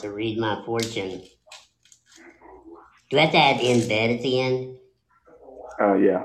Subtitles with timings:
[0.00, 1.22] To read my fortune.
[3.08, 4.76] Do I have to add in bed at the end?
[5.80, 6.24] Uh, yeah.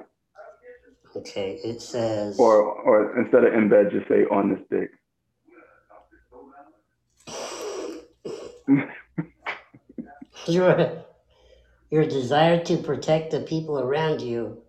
[1.15, 2.39] Okay, it says.
[2.39, 4.89] Or or instead of in bed, just say on the stick.
[10.47, 11.03] Your,
[11.91, 14.63] your desire to protect the people around you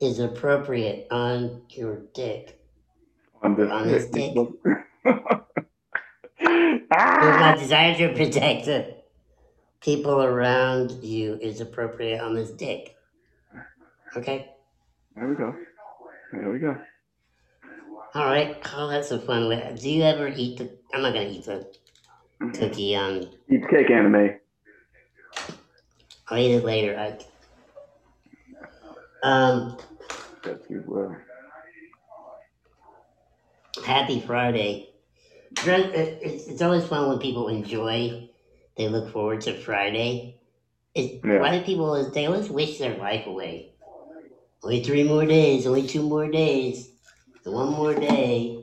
[0.00, 2.58] is appropriate on your dick.
[3.42, 4.34] on the On this stick.
[6.40, 7.56] Your ah!
[7.58, 8.94] desire to protect the
[9.80, 12.96] people around you is appropriate on this dick.
[14.16, 14.50] Okay?
[15.14, 15.54] There we go.
[16.32, 16.76] There we go.
[18.14, 18.56] All right.
[18.74, 19.76] Oh, that's a fun way.
[19.80, 20.70] Do you ever eat the?
[20.92, 21.70] I'm not gonna eat the
[22.54, 22.96] cookie.
[22.96, 24.36] Um, Eat cake anime.
[26.28, 26.98] I'll eat it later.
[26.98, 27.18] I.
[29.22, 29.76] Um,
[30.42, 31.16] That's you well.
[33.84, 34.89] happy Friday.
[35.58, 38.28] It- It's, it's always fun when people enjoy.
[38.76, 40.38] They look forward to Friday.
[40.94, 41.40] It, Yeah.
[41.40, 42.10] Why do people always?
[42.12, 43.72] They always wish their life away.
[44.62, 45.66] Only three more days.
[45.66, 46.90] Only two more days.
[47.44, 48.62] One more day.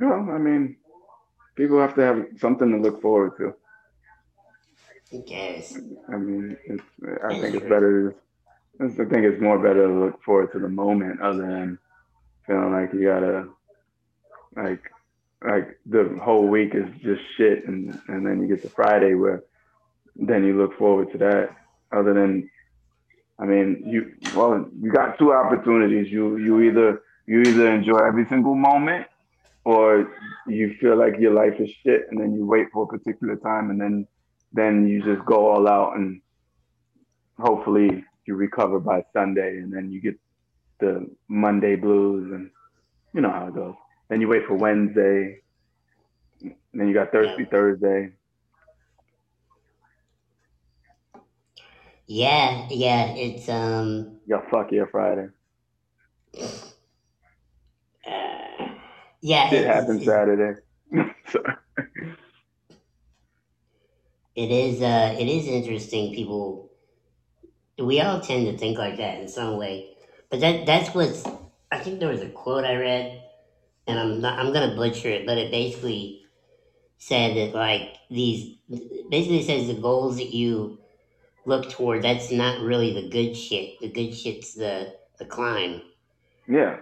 [0.00, 0.76] Well, I mean,
[1.54, 3.54] people have to have something to look forward to.
[5.12, 5.78] I guess.
[6.12, 7.68] I mean, it's, I That's think it's true.
[7.68, 8.14] better.
[8.80, 11.78] I think it's more better to look forward to the moment other than
[12.46, 13.48] feeling like you gotta,
[14.56, 14.82] like,
[15.46, 19.42] like the whole week is just shit, and and then you get to Friday where
[20.16, 21.50] then you look forward to that.
[21.96, 22.50] Other than,
[23.38, 26.10] I mean, you well, you got two opportunities.
[26.10, 29.06] You you either you either enjoy every single moment,
[29.64, 30.12] or
[30.46, 33.70] you feel like your life is shit, and then you wait for a particular time,
[33.70, 34.06] and then
[34.52, 36.20] then you just go all out and
[37.38, 40.18] hopefully you recover by Sunday and then you get
[40.80, 42.50] the Monday blues and
[43.12, 43.74] you know how it goes.
[44.08, 45.40] Then you wait for Wednesday.
[46.72, 47.48] Then you got Thirsty Yeah.
[47.50, 48.12] Thursday.
[52.06, 53.06] Yeah, yeah.
[53.14, 54.20] It's um.
[54.26, 55.28] You got Fuck Yeah Friday.
[58.06, 58.68] Uh,
[59.22, 59.52] yeah.
[59.52, 60.60] It- happens Saturday.
[64.36, 66.70] It is uh it is interesting people
[67.78, 69.96] we all tend to think like that in some way.
[70.30, 71.24] But that that's what's
[71.72, 73.22] I think there was a quote I read
[73.86, 76.22] and I'm not I'm gonna butcher it, but it basically
[76.98, 78.56] said that like these
[79.10, 80.78] basically says the goals that you
[81.46, 83.70] look toward, that's not really the good shit.
[83.80, 85.82] The good shit's the the climb.
[86.48, 86.76] yeah.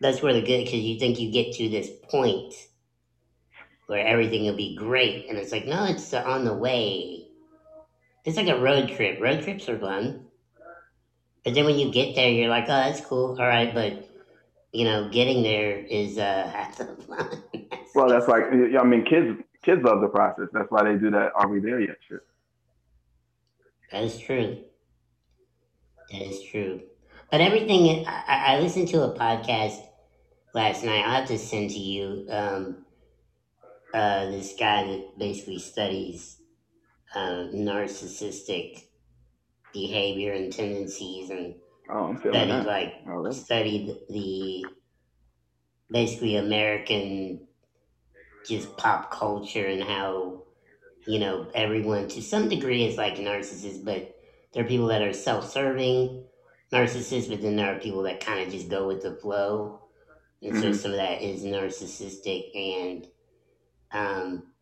[0.00, 2.54] That's where the good because you think you get to this point
[3.86, 7.26] where everything will be great, and it's like no, it's on the way.
[8.24, 9.20] It's like a road trip.
[9.20, 10.26] Road trips are fun,
[11.44, 14.09] but then when you get there, you're like, oh, that's cool, all right, but
[14.72, 17.42] you know, getting there is uh half the fun.
[17.94, 20.48] Well, that's like I mean, kids kids love the process.
[20.52, 21.32] That's why they do that.
[21.34, 21.96] Are we there yet?
[22.08, 22.20] Shit.
[23.90, 24.58] that is true.
[26.12, 26.82] That is true.
[27.30, 29.80] But everything I, I I listened to a podcast
[30.54, 31.04] last night.
[31.04, 32.26] I'll have to send to you.
[32.30, 32.84] Um,
[33.92, 36.38] uh, this guy that basically studies
[37.14, 38.84] uh, narcissistic
[39.72, 41.54] behavior and tendencies and
[41.90, 42.66] Oh, I'm feeling studied that.
[42.66, 43.44] like Already.
[43.46, 44.64] studied the
[45.90, 47.46] basically American
[48.44, 50.44] just pop culture and how
[51.06, 54.16] you know everyone to some degree is like narcissists, but
[54.52, 56.26] there are people that are self-serving
[56.72, 59.82] narcissists, but then there are people that kind of just go with the flow,
[60.42, 60.74] and so Mhm.
[60.74, 63.08] some of that is narcissistic and
[63.92, 64.52] um,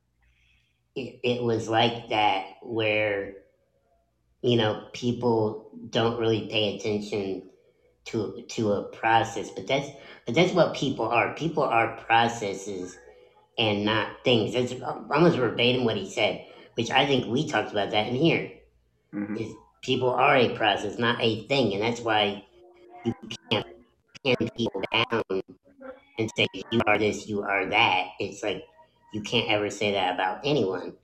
[0.94, 3.34] it, it was like that where
[4.43, 7.50] you know people don't really pay attention
[8.06, 9.88] to to a process but that's
[10.26, 11.34] but that's what people are.
[11.34, 12.97] People are processes
[13.59, 14.54] and not things.
[14.54, 14.75] That's
[15.10, 16.44] almost verbatim what he said
[16.75, 18.53] which i think we talked about that in here.
[19.12, 22.44] Hmm is people are a process not a thing and that's why
[23.05, 23.15] you
[23.50, 23.66] can't
[24.25, 25.22] pin people down
[26.19, 28.09] and say you are this you are that.
[28.19, 28.65] It's like
[29.15, 30.94] you can't ever say that about anyone.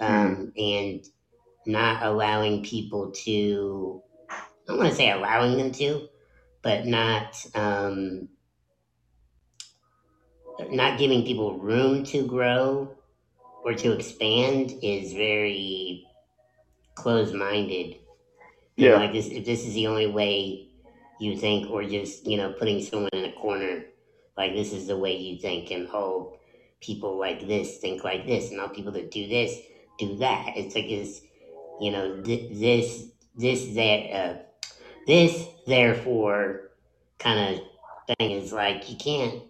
[0.00, 1.04] Um, and
[1.68, 4.36] not allowing people to i
[4.66, 6.08] don't want to say allowing them to
[6.62, 8.28] but not um,
[10.70, 12.90] not giving people room to grow
[13.64, 16.04] or to expand is very
[16.94, 17.96] closed-minded
[18.76, 18.96] you know, Yeah.
[18.96, 20.68] like this if this is the only way
[21.20, 23.84] you think or just you know putting someone in a corner
[24.36, 26.38] like this is the way you think and oh
[26.80, 29.58] people like this think like this and all people that do this
[29.98, 31.22] do that it's like this
[31.80, 34.36] you know th- this this that uh,
[35.06, 36.70] this therefore
[37.18, 39.42] kind of thing is like you can't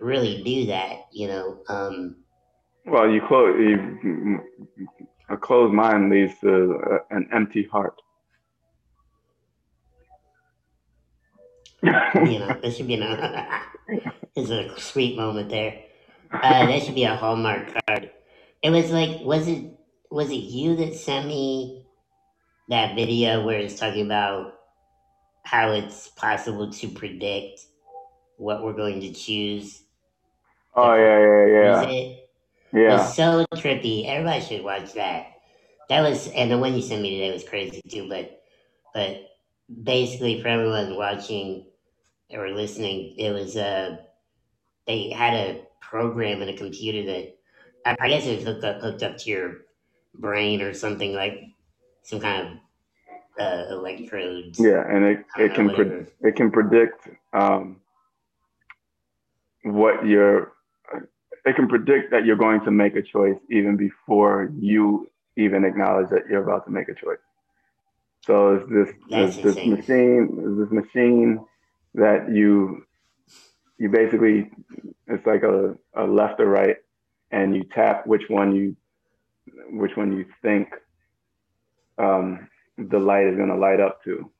[0.00, 2.16] really do that you know um
[2.86, 3.56] Well, you close.
[3.58, 4.40] You,
[5.28, 7.94] a closed mind leads to uh, an empty heart.
[11.82, 13.60] you know, there should be a.
[14.36, 15.84] it's a sweet moment there.
[16.32, 18.10] Uh, that should be a hallmark card.
[18.62, 19.72] It was like, was it
[20.10, 21.84] was it you that sent me
[22.68, 24.54] that video where it's talking about
[25.44, 27.60] how it's possible to predict
[28.36, 29.82] what we're going to choose?
[30.76, 31.92] oh yeah, yeah, yeah, it?
[31.92, 32.28] It
[32.72, 32.98] yeah.
[32.98, 34.06] was so trippy.
[34.06, 35.26] Everybody should watch that.
[35.88, 38.08] That was, and the one you sent me today was crazy too.
[38.08, 38.42] But,
[38.94, 39.30] but
[39.82, 41.66] basically, for everyone watching
[42.30, 43.96] or listening, it was uh,
[44.86, 47.36] they had a program in a computer that
[47.84, 49.56] I, I guess it was hooked up hooked up to your
[50.14, 51.40] brain or something like
[52.02, 52.60] some kind
[53.38, 54.58] of uh, electrodes.
[54.58, 57.80] Yeah, and it, it can pre- it can predict um,
[59.64, 60.52] what you're.
[61.46, 66.10] It can predict that you're going to make a choice even before you even acknowledge
[66.10, 67.18] that you're about to make a choice.
[68.26, 71.44] So it's this That's this, this machine it's this machine
[71.94, 72.84] that you
[73.78, 74.50] you basically
[75.06, 76.76] it's like a, a left or right
[77.30, 78.76] and you tap which one you
[79.70, 80.68] which one you think
[81.98, 82.48] um,
[82.78, 84.30] the light is going to light up to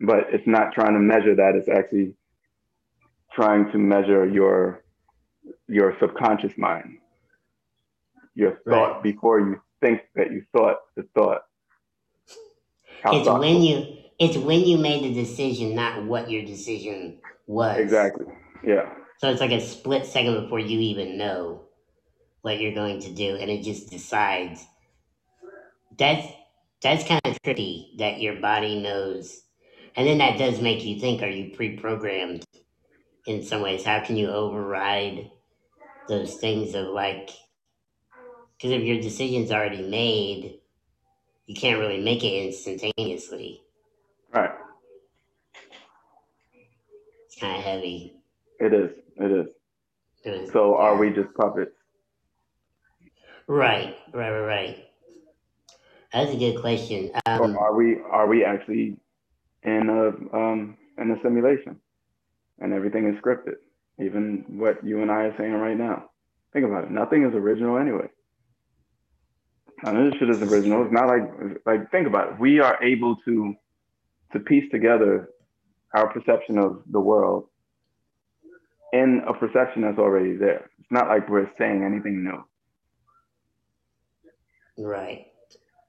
[0.00, 2.14] but it's not trying to measure that it's actually
[3.32, 4.84] trying to measure your
[5.68, 6.98] your subconscious mind
[8.34, 9.02] your thought Right.
[9.02, 11.42] before you think that you thought the thought
[13.02, 13.38] How It's thoughtful.
[13.40, 17.78] when you it's when you made the decision, not what your decision was.
[17.78, 18.26] exactly
[18.64, 21.63] yeah So it's like a split second before you even know
[22.44, 24.66] what you're going to do, and it just decides.
[25.98, 26.26] That's
[26.82, 29.42] that's kind of tricky that your body knows,
[29.96, 32.44] and then that does make you think: Are you pre-programmed
[33.26, 33.84] in some ways?
[33.84, 35.30] How can you override
[36.08, 37.30] those things of like?
[38.58, 40.60] Because if your decision's already made,
[41.46, 43.62] you can't really make it instantaneously.
[44.34, 44.52] right
[47.26, 48.16] It's kind of heavy.
[48.60, 49.48] it is it is
[50.52, 51.73] so are we just puppets
[53.46, 54.84] Right, right, right, right.
[56.12, 57.10] That's a good question.
[57.26, 58.96] Um, or are we are we actually
[59.64, 61.80] in a um in a simulation?
[62.60, 63.56] And everything is scripted
[64.00, 66.10] even what you and i are saying right now.
[66.52, 66.90] Think about it.
[66.90, 68.06] Nothing is original anyway.
[69.84, 70.84] None of this shit is original.
[70.84, 72.40] It's not like like think about it.
[72.40, 73.54] We are able to
[74.32, 75.28] to piece together
[75.94, 77.48] our perception of the world
[78.92, 80.70] in a perception that's already there.
[80.78, 82.44] It's not like we're saying anything new
[84.78, 85.26] right.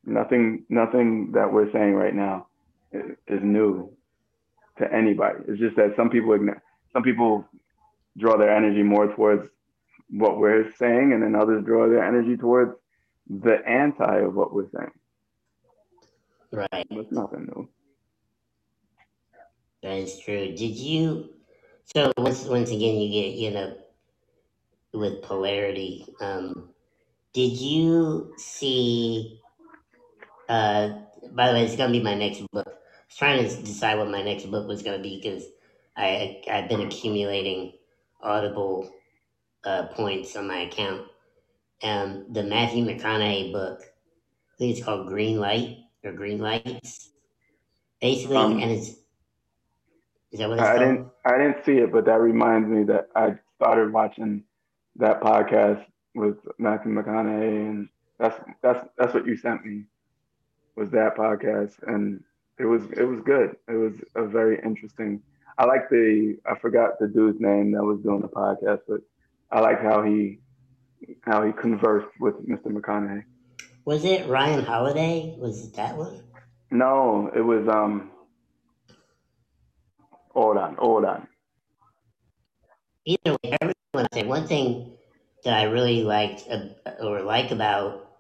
[0.06, 2.48] nothing nothing that we're saying right now
[2.92, 3.92] is, is new
[4.78, 6.60] to anybody it's just that some people ign-
[6.94, 7.46] some people
[8.18, 9.48] draw their energy more towards
[10.10, 12.72] what we're saying and then others draw their energy towards
[13.42, 14.92] the anti of what we're saying
[16.52, 16.88] Right.
[16.92, 17.68] it's nothing new
[19.84, 20.48] That is true.
[20.56, 21.30] Did you?
[21.94, 23.78] So once once again, you get you know
[24.94, 26.06] with polarity.
[26.22, 26.70] Um,
[27.36, 29.42] did you see?
[30.48, 30.90] Uh,
[31.34, 32.66] by the way, it's gonna be my next book.
[32.68, 32.72] I
[33.10, 35.44] was trying to decide what my next book was gonna be because
[35.98, 37.74] I I've been accumulating
[38.22, 38.90] Audible
[39.66, 41.08] uh, points on my account.
[41.84, 47.12] Um, the Matthew McConaughey book, I think it's called Green Light or Green Lights.
[48.02, 48.90] Basically, Um, and it's
[50.32, 50.80] is that what it's I called?
[50.80, 54.44] didn't I didn't see it, but that reminds me that I started watching
[54.98, 59.84] that podcast with Matthew McConaughey, and that's that's that's what you sent me
[60.76, 62.24] was that podcast, and
[62.58, 63.56] it was it was good.
[63.68, 65.22] It was a very interesting.
[65.58, 69.02] I like the I forgot the dude's name that was doing the podcast, but
[69.52, 70.40] I like how he
[71.22, 72.68] how he conversed with Mr.
[72.68, 73.24] McConaughey.
[73.86, 75.36] Was it Ryan Holiday?
[75.38, 76.24] Was it that one?
[76.72, 78.12] No, it was um.
[80.34, 81.28] Hold on, hold on.
[83.06, 84.95] Either way, everyone say one thing
[85.46, 86.46] that I really liked
[87.00, 88.12] or like about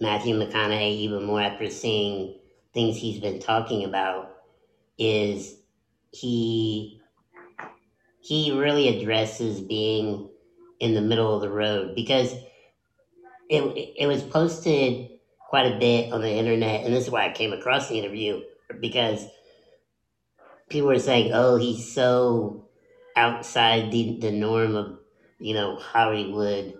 [0.00, 2.34] Matthew McConaughey, even more after seeing
[2.74, 4.30] things he's been talking about,
[4.98, 5.56] is
[6.12, 7.00] he
[8.22, 10.28] he really addresses being
[10.78, 12.34] in the middle of the road because
[13.48, 13.62] it
[13.96, 15.08] it was posted
[15.48, 18.40] quite a bit on the internet, and this is why I came across the interview
[18.78, 19.26] because
[20.68, 22.64] people were saying, "Oh, he's so
[23.16, 24.99] outside the the norm of
[25.40, 26.74] you know Hollywood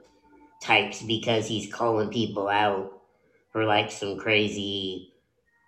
[0.62, 2.92] types because he's calling people out
[3.52, 5.12] for like some crazy,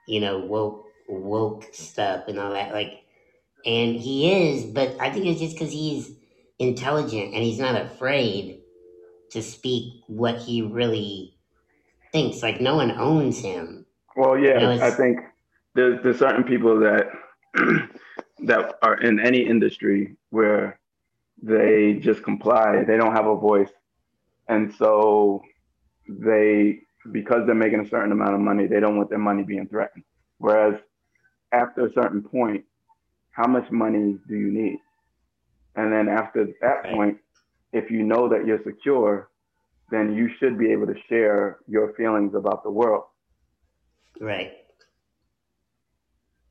[0.06, 3.02] you know, woke woke stuff and all that." Like,
[3.64, 6.12] and he is, but I think it's just because he's
[6.58, 8.60] intelligent and he's not afraid
[9.30, 11.36] to speak what he really
[12.12, 12.42] thinks.
[12.42, 13.86] Like no one owns him.
[14.16, 15.20] Well, yeah, You know, I think
[15.74, 17.06] there's there's certain people that
[18.44, 20.78] that are in any industry where
[21.42, 22.84] they just comply.
[22.86, 23.70] They don't have a voice,
[24.48, 25.42] and so
[26.08, 26.80] they
[27.10, 30.04] because they're making a certain amount of money, they don't want their money being threatened.
[30.38, 30.80] Whereas
[31.50, 32.64] after a certain point,
[33.32, 34.78] how much money do you need?
[35.74, 37.18] And then after that point,
[37.72, 39.30] if you know that you're secure,
[39.90, 43.04] then you should be able to share your feelings about the world.
[44.20, 44.52] Right.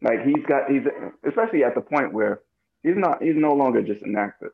[0.02, 0.84] Like he's got he's
[1.28, 2.42] especially at the point where
[2.82, 4.54] he's not he's no longer just an actor.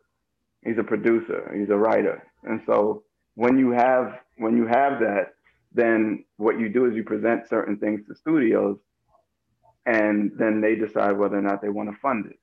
[0.67, 2.23] He's a producer, he's a writer.
[2.43, 3.05] And so
[3.35, 5.35] when you have when you have that,
[5.73, 8.79] then what you do is you present certain things to studios
[9.85, 12.39] and then they decide whether or not they want to fund it.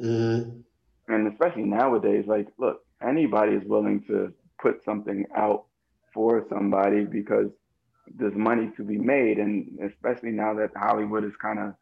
[0.00, 0.60] hmm
[1.08, 5.66] And especially nowadays, like look, anybody is willing to put something out
[6.14, 7.48] for somebody because
[8.16, 11.74] there's money to be made and especially now that Hollywood is kind of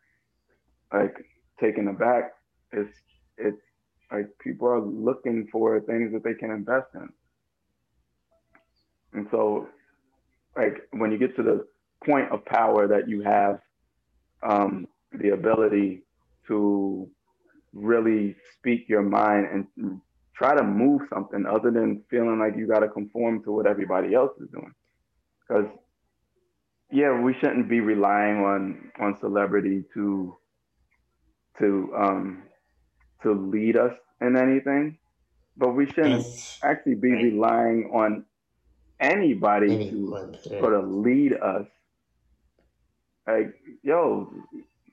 [0.92, 1.16] like
[1.60, 2.32] taken aback,
[2.72, 2.96] it's
[3.38, 3.62] it's
[4.10, 7.08] like people are looking for things that they can invest in.
[9.12, 9.68] And so
[10.56, 11.66] like when you get to the
[12.04, 13.60] point of power that you have
[14.42, 16.02] um, the ability
[16.48, 17.08] to
[17.72, 20.00] really speak your mind and
[20.34, 24.14] try to move something other than feeling like you got to conform to what everybody
[24.14, 24.72] else is doing
[25.40, 25.66] because
[26.90, 30.36] yeah we shouldn't be relying on on celebrity to
[31.58, 32.42] to um
[33.26, 34.98] to lead us in anything
[35.58, 36.60] but we shouldn't Yes.
[36.62, 37.24] actually be Right.
[37.32, 38.26] relying on
[39.00, 40.34] anybody to Anyone.
[40.60, 41.66] sort of lead us.
[43.26, 44.30] Like, yo,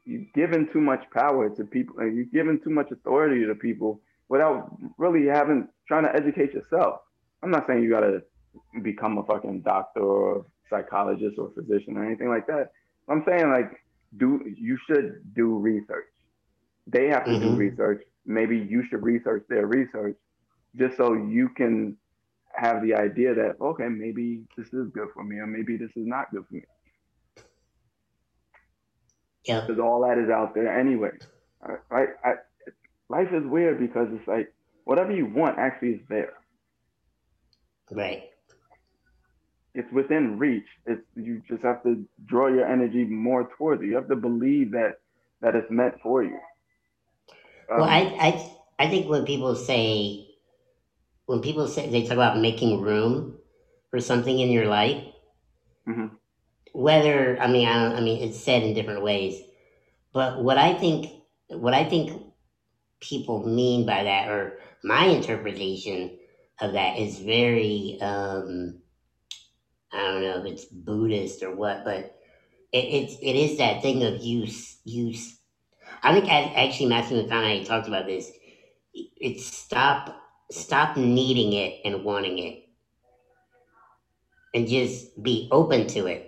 [0.05, 4.01] you're giving too much power to people, and you're giving too much authority to people
[4.29, 7.01] without really having trying to educate yourself.
[7.41, 8.23] I'm not saying you gotta
[8.81, 12.71] become a fucking doctor or psychologist or physician or anything like that.
[13.09, 13.71] I'm saying like
[14.17, 14.27] do
[14.69, 16.07] you should do research.
[16.87, 17.57] They have to do Mhm.
[17.57, 18.03] research.
[18.25, 20.15] Maybe you should research their research
[20.77, 21.97] just so you can
[22.55, 26.05] have the idea that okay, maybe this is good for me or maybe this is
[26.07, 26.63] not good for me.
[29.45, 29.61] Yeah.
[29.61, 31.11] Because all that is out there anyway.
[31.89, 32.09] Right?
[32.23, 32.33] I,
[33.09, 34.53] life is weird because it's like
[34.85, 36.33] whatever you want actually is there.
[37.91, 38.23] Right.
[39.75, 40.67] It's within reach.
[40.85, 43.87] It's you just have to draw your energy more towards it.
[43.87, 44.99] You have to believe that
[45.41, 46.37] that it's meant for you.
[47.69, 50.27] Well, Um, I, I, I think when people say,
[51.25, 53.39] when people say they talk about making room
[53.91, 55.03] for something in your life,
[55.85, 56.17] Mhm.
[56.73, 59.41] whether I mean, I, don't, I mean, it's said in different ways,
[60.13, 61.07] but what I think,
[61.49, 62.11] what I think
[63.01, 66.17] people mean by that, or my interpretation
[66.61, 68.81] of that, is very, um,
[69.91, 72.15] I don't know if it's Buddhist or what, but
[72.71, 75.39] it, it's it is that thing of use use.
[76.03, 78.31] I think actually Matthew McConaughey talked about this.
[78.93, 80.15] It's stop
[80.51, 82.57] stop needing it and wanting it,
[84.53, 86.23] and just be open to it.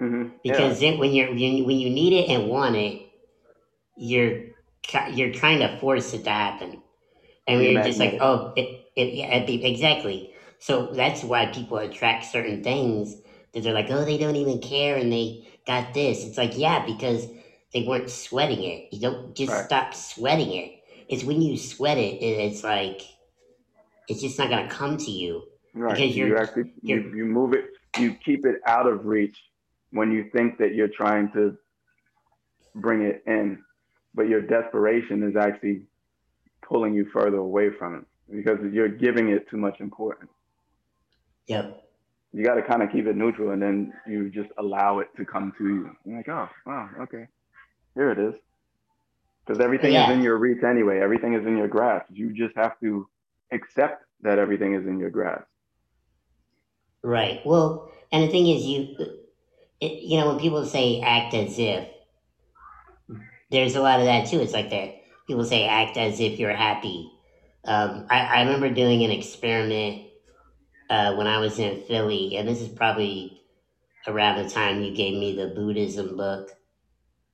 [0.00, 0.30] mhm.
[0.42, 2.98] Because then when you're when you, when you need it and want it,
[3.96, 4.34] you're
[5.10, 6.78] you're trying to force it to happen,
[7.48, 10.30] and You're just like, oh, it, it yeah, it'd be- exactly.
[10.60, 13.16] So that's why people attract certain things
[13.54, 16.24] that they're like, oh, they don't even care and they got this.
[16.24, 17.28] It's like, yeah, because
[17.72, 18.92] they weren't sweating it.
[18.92, 19.64] You don't just Right.
[19.64, 20.82] stop sweating it.
[21.08, 23.00] It's when you sweat it, it it's like
[24.08, 25.42] it's just not gonna come to you.
[25.74, 25.94] Right.
[25.94, 29.36] Because You you're- actually you, you're- you move it, you keep it out of reach
[29.90, 31.56] when you think that you're trying to
[32.74, 33.62] bring it in,
[34.14, 35.82] but your desperation is actually
[36.62, 40.30] pulling you further away from it because you're giving it too much importance.
[41.46, 41.82] Yep.
[42.32, 45.24] You got to kind of keep it neutral, and then you just allow it to
[45.24, 45.96] come to you.
[46.04, 47.28] You're like, oh, wow, okay,
[47.96, 48.34] here it is.
[49.44, 50.08] Because everything Yeah.
[50.10, 51.00] is in your reach anyway.
[51.00, 52.06] Everything is in your grasp.
[52.12, 53.08] You just have to
[53.52, 55.46] accept that everything is in your grasp.
[57.02, 57.40] Right.
[57.44, 58.96] Well, and the thing is, you,
[59.80, 61.88] it, you know, when people say act as if,
[63.50, 64.40] there's a lot of that too.
[64.40, 64.96] It's like that.
[65.26, 67.10] People say act as if you're happy.
[67.64, 70.06] Um, I, I remember doing an experiment
[70.90, 73.42] uh, when I was in Philly, and this is probably
[74.06, 76.55] around the time you gave me the Buddhism book,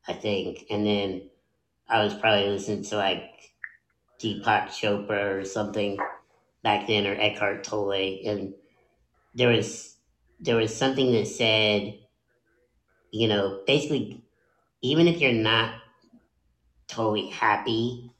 [0.08, 0.66] I think.
[0.70, 1.30] And then
[1.88, 3.54] I was probably listening to like
[4.20, 5.98] Deepak Chopra or something
[6.62, 8.54] back then, or Eckhart Tolle, and
[9.34, 9.96] there was
[10.40, 11.98] there was something that said,
[13.10, 14.22] you know, basically,
[14.82, 15.74] even if you're not
[16.88, 18.10] totally happy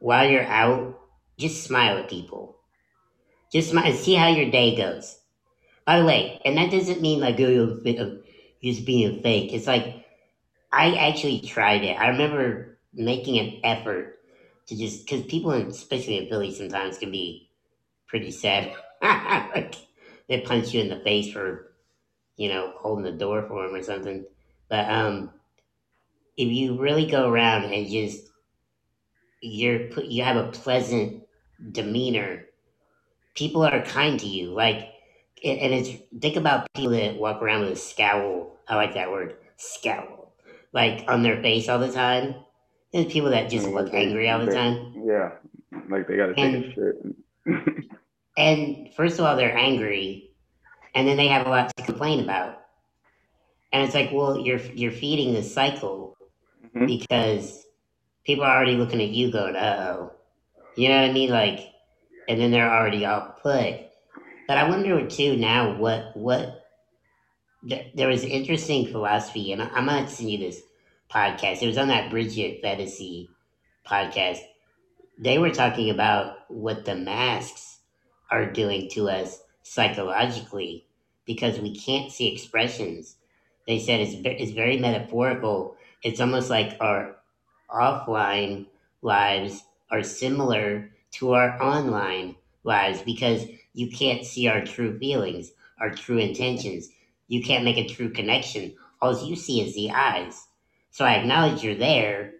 [0.00, 0.98] while you're out,
[1.38, 2.56] just smile at people.
[3.52, 5.18] Just smile and see how your day goes.
[5.86, 7.80] By the way, and that doesn't mean like oh,
[8.62, 9.52] just being fake.
[9.54, 10.04] It's like
[10.72, 11.98] I actually tried it.
[11.98, 14.18] I remember making an effort
[14.66, 17.50] to just because people, especially in Philly, sometimes can be
[18.08, 18.74] pretty sad.
[19.02, 19.76] like
[20.28, 21.72] they punch you in the face for
[22.36, 24.26] you know holding the door for them or something.
[24.68, 25.32] But um,
[26.38, 28.28] if you really go around and just
[29.40, 31.22] you're you have a pleasant
[31.72, 32.44] demeanor
[33.34, 34.90] people are kind to you like
[35.44, 39.36] and it's think about people that walk around with a scowl i like that word
[39.56, 40.17] scowl
[40.72, 42.34] like on their face all the time.
[42.92, 45.02] There's people that just look angry all the time.
[45.06, 45.32] yeah,
[45.88, 47.84] like they gotta take a and shit.
[48.36, 50.30] and first of all they're angry
[50.94, 52.62] and then they have a lot to complain about.
[53.72, 56.16] And it's like well you're you're feeding the cycle
[56.74, 57.64] hmm because
[58.24, 60.12] people are already looking at you going uh-oh.
[60.76, 61.30] You know what i mean?
[61.30, 61.60] Like
[62.28, 63.86] and then they're already all put.
[64.46, 66.67] But I wonder too now what what
[67.68, 70.62] th- there was interesting philosophy, and I'm gonna send you this
[71.10, 71.62] podcast.
[71.62, 73.28] It was on that Bridget Phetasy
[73.86, 74.38] podcast.
[75.18, 77.80] They were talking about what the masks
[78.30, 80.86] are doing to us psychologically
[81.26, 83.16] because we can't see expressions.
[83.66, 85.76] They said it's it's very metaphorical.
[86.02, 87.16] It's almost like our
[87.70, 88.66] offline
[89.02, 95.90] lives are similar to our online lives because you can't see our true feelings, our
[95.90, 96.88] true intentions.
[97.28, 98.74] You can't make a true connection.
[99.00, 100.46] All you see is the eyes.
[100.90, 102.32] So I acknowledge you're there,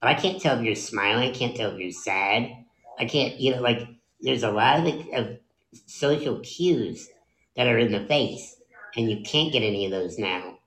[0.00, 1.30] but I can't tell if you're smiling.
[1.30, 2.50] I can't tell if you're sad.
[2.98, 3.88] I can't, you know, like
[4.20, 5.38] there's a lot of, of
[5.86, 7.08] social cues
[7.56, 8.56] that are in the face,
[8.96, 10.58] and you can't get any of those now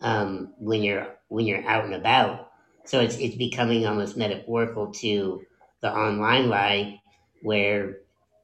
[0.00, 2.50] um, when you're when you're out and about.
[2.84, 5.42] So it's it's becoming almost metaphorical to
[5.80, 6.94] the online life
[7.42, 7.98] where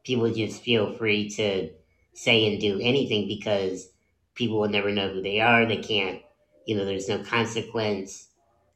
[0.04, 1.70] people just feel free to
[2.14, 3.90] say and do anything because
[4.36, 5.66] people will never know who they are.
[5.66, 6.22] They can't,
[6.66, 8.28] you know, there's no consequence,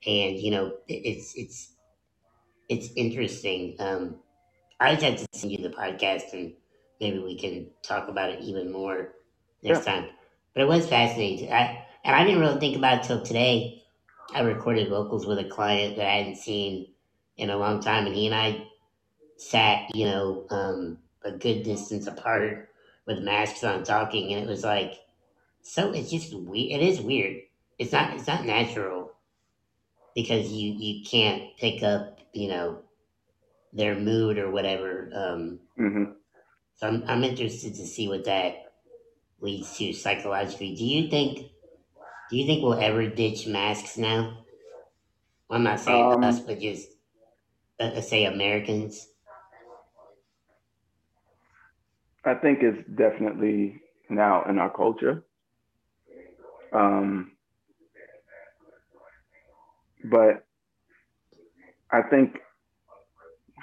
[0.06, 1.74] and you know, it's it's
[2.68, 3.76] it's interesting.
[3.80, 4.16] Um,
[4.80, 6.54] I just have to send you the podcast, and
[7.00, 9.14] maybe we can talk about it even more
[9.62, 9.74] Yeah.
[9.74, 10.08] next time.
[10.54, 11.52] But it was fascinating.
[11.52, 13.82] I and I didn't really think about it till today.
[14.34, 16.92] I recorded vocals with a client that I hadn't seen
[17.38, 18.66] in a long time, and he and I
[19.38, 22.68] sat, you know, um, a good distance apart
[23.06, 24.94] with masks on, talking, and it was like
[25.62, 25.92] so.
[25.92, 26.80] It's just weird.
[26.80, 27.42] It is weird.
[27.78, 28.14] It's not.
[28.14, 29.12] It's not natural
[30.14, 32.82] because you you can't pick up, you know,
[33.72, 35.10] their mood or whatever.
[35.14, 36.04] Um, hmm
[36.76, 38.72] so I'm I'm interested to see what that
[39.40, 40.74] leads to psychologically.
[40.74, 41.50] Do you think?
[42.30, 44.44] Do you think we'll ever ditch masks now?
[45.48, 46.88] Well, I'm not saying us, Um, but just
[47.80, 49.08] uh, uh, say Americans.
[52.24, 55.24] I think it's definitely now in our culture.
[56.72, 57.32] Um,
[60.04, 60.46] but
[61.92, 62.38] I think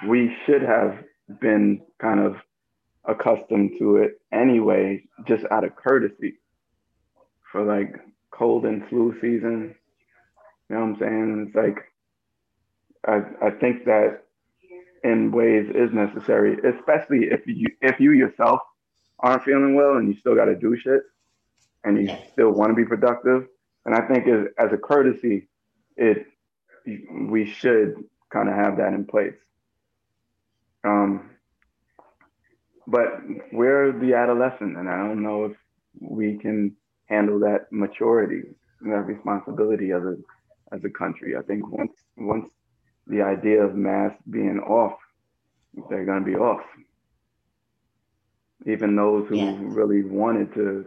[0.06, 1.02] we should have
[1.40, 2.36] been kind of
[3.04, 6.34] accustomed to it anyway, just out of courtesy
[7.50, 7.94] for like
[8.30, 9.74] cold and flu season.
[10.68, 11.46] You know what I'm saying?
[11.48, 11.78] It's like
[13.06, 14.24] I I think that
[15.04, 18.60] in ways is necessary, especially if you if you yourself
[19.20, 21.02] aren't feeling well and you still got to do shit
[21.84, 22.24] and you Yeah.
[22.32, 23.46] still want to be productive.
[23.86, 25.48] And I think as, as a courtesy,
[25.96, 26.26] it
[27.10, 29.36] we should kind of have that in place.
[30.84, 31.30] Um,
[32.86, 33.20] but
[33.52, 35.56] we're the adolescent, and I don't know if
[36.00, 38.42] we can handle that maturity
[38.80, 40.16] and that responsibility as a
[40.72, 41.36] as a country.
[41.36, 42.50] I think once once
[43.06, 44.98] the idea of mass being off,
[45.88, 46.62] they're gonna be off.
[48.66, 49.58] Even those who Yeah.
[49.60, 50.86] really wanted to,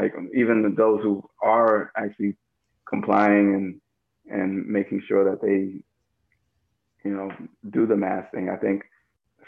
[0.00, 2.36] like even those who are actually
[2.88, 3.80] complying and
[4.28, 5.82] and making sure that they,
[7.08, 7.30] you know,
[7.70, 8.48] do the mass thing.
[8.50, 8.82] I think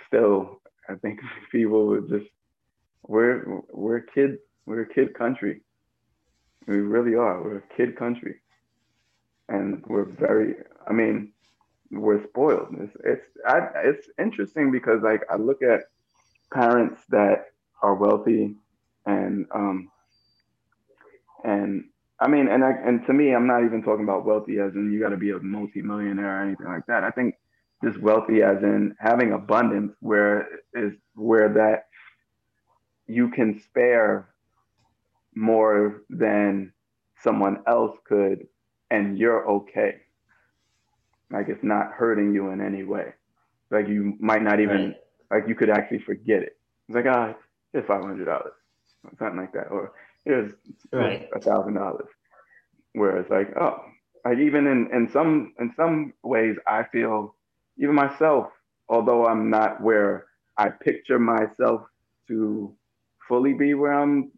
[0.07, 1.21] still, I think
[1.53, 2.27] people would just
[3.07, 5.63] we're we're a kid we're a kid country.
[6.67, 7.43] We really are.
[7.43, 8.43] We're a kid country,
[9.49, 10.55] and we're very.
[10.87, 11.33] I mean,
[11.91, 12.75] we're spoiled.
[12.79, 15.85] It's it's I, it's interesting because like I look at
[16.53, 17.47] parents that
[17.83, 18.57] are wealthy,
[19.07, 19.91] and um
[21.45, 21.85] and
[22.21, 24.93] I mean, and I, and to me, I'm not even talking about wealthy as in
[24.93, 27.05] you got to be a multi-millionaire or anything like that.
[27.05, 27.37] I think
[27.85, 31.85] just wealthy as in having abundance, where is where that
[33.07, 34.29] you can spare
[35.35, 36.73] more than
[37.23, 38.47] someone else could,
[38.91, 39.97] and you're okay.
[41.31, 43.15] Like it's not hurting you in any way.
[43.71, 44.97] Like you might not even Right.
[45.31, 46.57] like you could actually forget it.
[46.89, 47.35] It's like, ah,
[47.73, 48.53] here's five hundred dollars,
[49.19, 49.93] something like that, or
[50.29, 50.53] here's
[50.93, 51.29] Right.
[51.35, 52.09] a thousand dollars.
[52.95, 53.81] Whereas like, oh,
[54.25, 57.35] like even in in some in some ways, I feel
[57.79, 58.49] even myself,
[58.89, 60.27] although I'm not where
[60.59, 61.83] I picture myself
[62.29, 62.75] to
[63.29, 64.33] fully be where I'm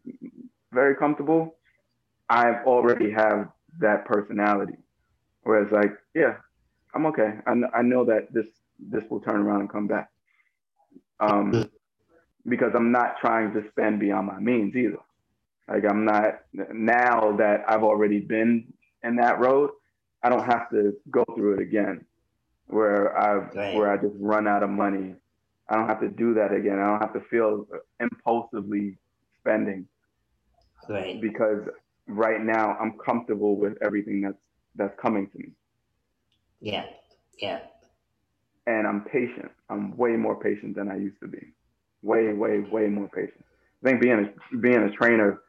[0.73, 1.55] very comfortable,
[2.29, 3.49] I already have
[3.79, 4.77] that personality.
[5.43, 6.35] Whereas like, yeah,
[6.95, 7.33] I'm okay.
[7.47, 8.47] I, kn- I know that this
[8.79, 10.09] this will turn around and come back.
[11.19, 11.69] Um,
[12.47, 14.99] because I'm not trying to spend beyond my means either.
[15.71, 16.41] Like I'm not
[16.73, 19.69] now that I've already been in that road,
[20.21, 22.05] I don't have to go through it again
[22.67, 23.37] where I
[23.75, 25.15] where I just run out of money.
[25.69, 26.79] I don't have to do that again.
[26.79, 28.97] I don't have to feel uh, impulsively
[29.39, 29.87] spending
[30.89, 31.21] Right.
[31.21, 31.61] because
[32.07, 34.37] right now I'm comfortable with everything that's
[34.75, 35.51] that's coming to me.
[36.59, 36.85] Yeah.
[37.39, 37.59] Yeah.
[38.67, 39.51] And I'm patient.
[39.69, 41.53] I'm way more patient than I used to be.
[42.01, 43.45] Way, way, way more patient.
[43.83, 45.41] I think being a being a trainer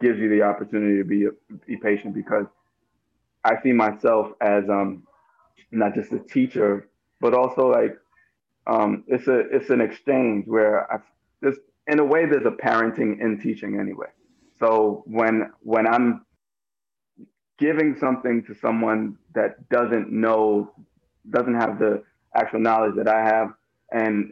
[0.00, 1.28] gives you the opportunity to be
[1.66, 2.46] be patient because
[3.44, 5.04] I see myself as um
[5.70, 6.88] not just a teacher,
[7.20, 7.96] but also like
[8.66, 10.98] um it's a it's an exchange where I
[11.40, 14.08] there's in a way there's a parenting in teaching anyway.
[14.58, 16.24] So when when I'm
[17.58, 20.72] giving something to someone that doesn't know
[21.30, 22.02] doesn't have the
[22.34, 23.54] actual knowledge that I have
[23.90, 24.30] and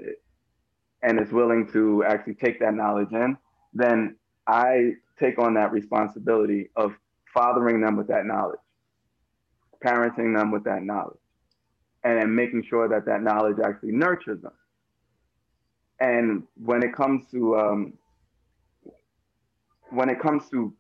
[1.03, 3.37] and is willing to actually take that knowledge in,
[3.75, 6.93] then I take on that responsibility of
[7.33, 8.61] fathering them with that knowledge,
[9.85, 11.19] parenting them with that knowledge,
[12.03, 14.53] and making sure that that knowledge actually nurtures them.
[16.01, 17.93] And when it comes to um,
[19.91, 20.73] when it comes to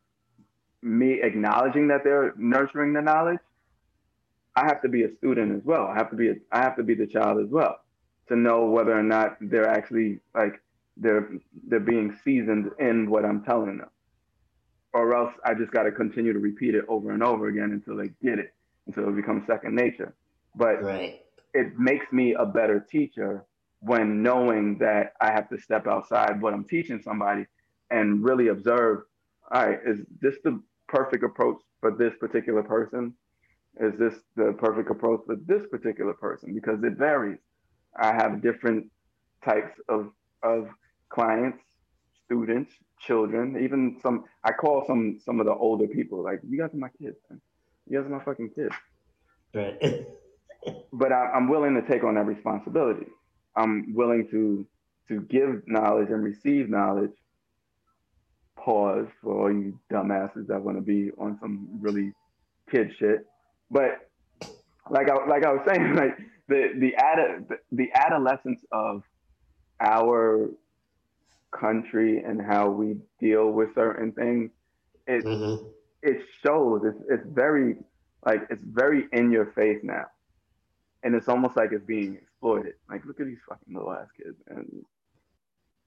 [0.82, 3.38] me acknowledging that they're nurturing the knowledge,
[4.56, 5.86] I have to be a student as well.
[5.86, 7.78] I have to be a, I have to be the child as well
[8.28, 10.60] to know whether or not they're actually like
[10.96, 11.28] they're
[11.68, 13.90] they're being seasoned in what I'm telling them.
[14.94, 17.96] Or else I just got to continue to repeat it over and over again until
[17.96, 18.54] they get it,
[18.86, 20.14] until it becomes second nature.
[20.54, 21.20] But Right.
[21.52, 23.44] it makes me a better teacher
[23.80, 27.44] when knowing that I have to step outside what I'm teaching somebody
[27.90, 29.02] and really observe,
[29.52, 33.14] all right, is this the perfect approach for this particular person?
[33.80, 36.54] Is this the perfect approach for this particular person?
[36.54, 37.38] Because it varies.
[37.96, 38.90] I have different
[39.44, 40.68] types of of
[41.10, 41.58] clients,
[42.24, 46.74] students, children, even some I call some some of the older people like you guys
[46.74, 47.40] are my kids, man.
[47.86, 48.74] You guys are my fucking kids
[49.54, 49.80] Right.
[50.92, 53.06] but I, I'm willing to take on that responsibility.
[53.56, 54.66] I'm willing to
[55.08, 57.12] to give knowledge and receive knowledge.
[58.56, 62.12] Pause for all you dumbasses that want to be on some really
[62.70, 63.26] kid shit.
[63.70, 64.10] But
[64.90, 66.16] like I like I was saying, like
[66.48, 69.02] the the ad, the adolescence of
[69.80, 70.50] our
[71.58, 74.50] country and how we deal with certain things,
[75.06, 75.56] it hmm
[76.02, 76.82] it shows.
[76.84, 77.76] It's it's very
[78.26, 80.04] like it's very in your face now,
[81.02, 82.74] and it's almost like it's being exploited.
[82.88, 84.84] Like look at these fucking little ass kids, and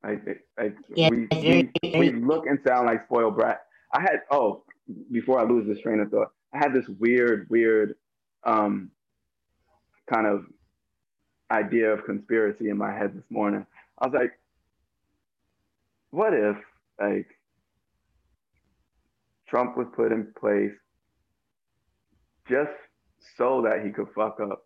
[0.03, 3.61] like they, like Yeah, we, we we look and sound like spoiled brat.
[3.93, 4.63] I had oh
[5.11, 7.95] before I lose this train of thought, I had this weird weird
[8.43, 8.91] um
[10.11, 10.45] kind of
[11.51, 13.65] idea of conspiracy in my head this morning.
[13.99, 14.39] I was like,
[16.17, 16.57] what if
[16.99, 17.27] like
[19.47, 20.73] Trump was put in place
[22.49, 22.71] just
[23.37, 24.63] so that he could fuck up.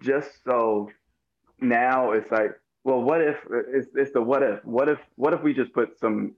[0.00, 0.90] Just so
[1.60, 2.52] now it's like,
[2.84, 3.36] well, what if
[3.74, 4.64] it's, it's the what if?
[4.64, 6.32] What if what if we just put some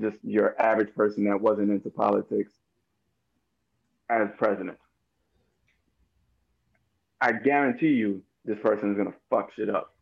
[0.00, 2.52] just your average person that wasn't into politics
[4.08, 4.78] as president?
[7.20, 9.95] I guarantee you this person is gonna fuck shit up.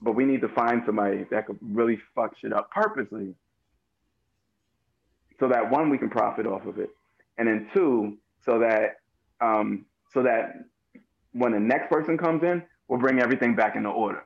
[0.00, 3.34] But we need to find somebody that could really fuck shit up purposely
[5.38, 6.90] so that one we can profit off of it
[7.38, 8.96] and then two so that
[9.40, 10.64] um, so that
[11.32, 14.24] when the next person comes in we'll bring everything back into order.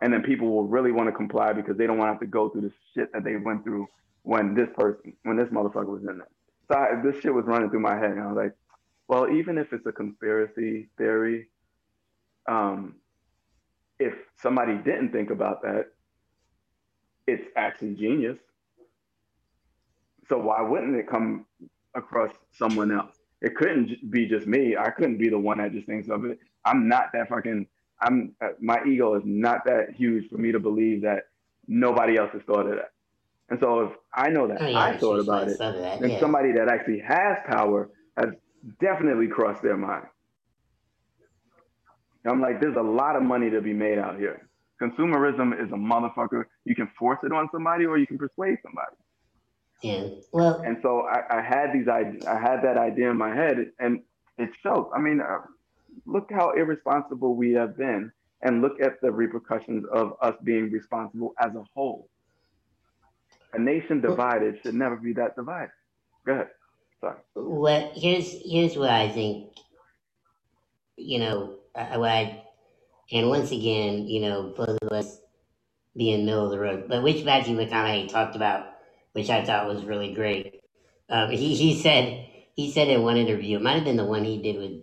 [0.00, 2.26] And then people will really want to comply because they don't want to have to
[2.26, 3.86] go through the shit that they went through
[4.22, 6.28] when this person when this motherfucker was in there.
[6.68, 8.52] So I, this shit was running through my head and i was like
[9.06, 11.48] well even if it's a conspiracy theory
[12.48, 12.96] um,
[13.98, 15.86] if somebody didn't think about that
[17.26, 18.38] it's actually genius
[20.28, 21.46] so why wouldn't it come
[21.94, 23.14] across someone else?
[23.40, 24.76] It couldn't be just me.
[24.76, 26.38] I couldn't be the one that just thinks of it.
[26.64, 27.66] I'm not that fucking.
[28.00, 28.34] I'm.
[28.40, 31.24] Uh, my ego is not that huge for me to believe that
[31.68, 32.92] nobody else has thought of that.
[33.48, 36.00] And so if I know that Oh, yeah, I thought about it, some of that,
[36.00, 36.20] then yeah.
[36.20, 38.30] somebody that actually has power has
[38.80, 40.06] definitely crossed their mind.
[42.28, 44.48] I'm like, there's a lot of money to be made out here.
[44.80, 46.44] consumerism is a motherfucker.
[46.64, 48.96] You can force it on somebody or you can persuade somebody.
[49.82, 50.08] Yeah.
[50.32, 53.72] Well, And so I, I had these ideas, I had that idea in my head,
[53.78, 54.02] and
[54.38, 54.90] it shows.
[54.94, 55.38] I mean, uh,
[56.06, 58.10] look how irresponsible we have been,
[58.42, 62.08] and look at the repercussions of us being responsible as a whole.
[63.52, 65.70] A nation divided should never be that divided.
[66.26, 66.48] Go ahead.
[67.00, 67.16] Sorry.
[67.34, 69.52] what here's here's what I think.
[70.96, 72.42] You know, I,
[73.12, 75.20] and once again, you know, both of us
[75.96, 78.66] being middle of the road, but which Matthew McConaughey talked about,
[79.12, 80.60] which I thought was really great.
[81.08, 84.24] Um, he he said he said in one interview, it might have been the one
[84.24, 84.82] he did with,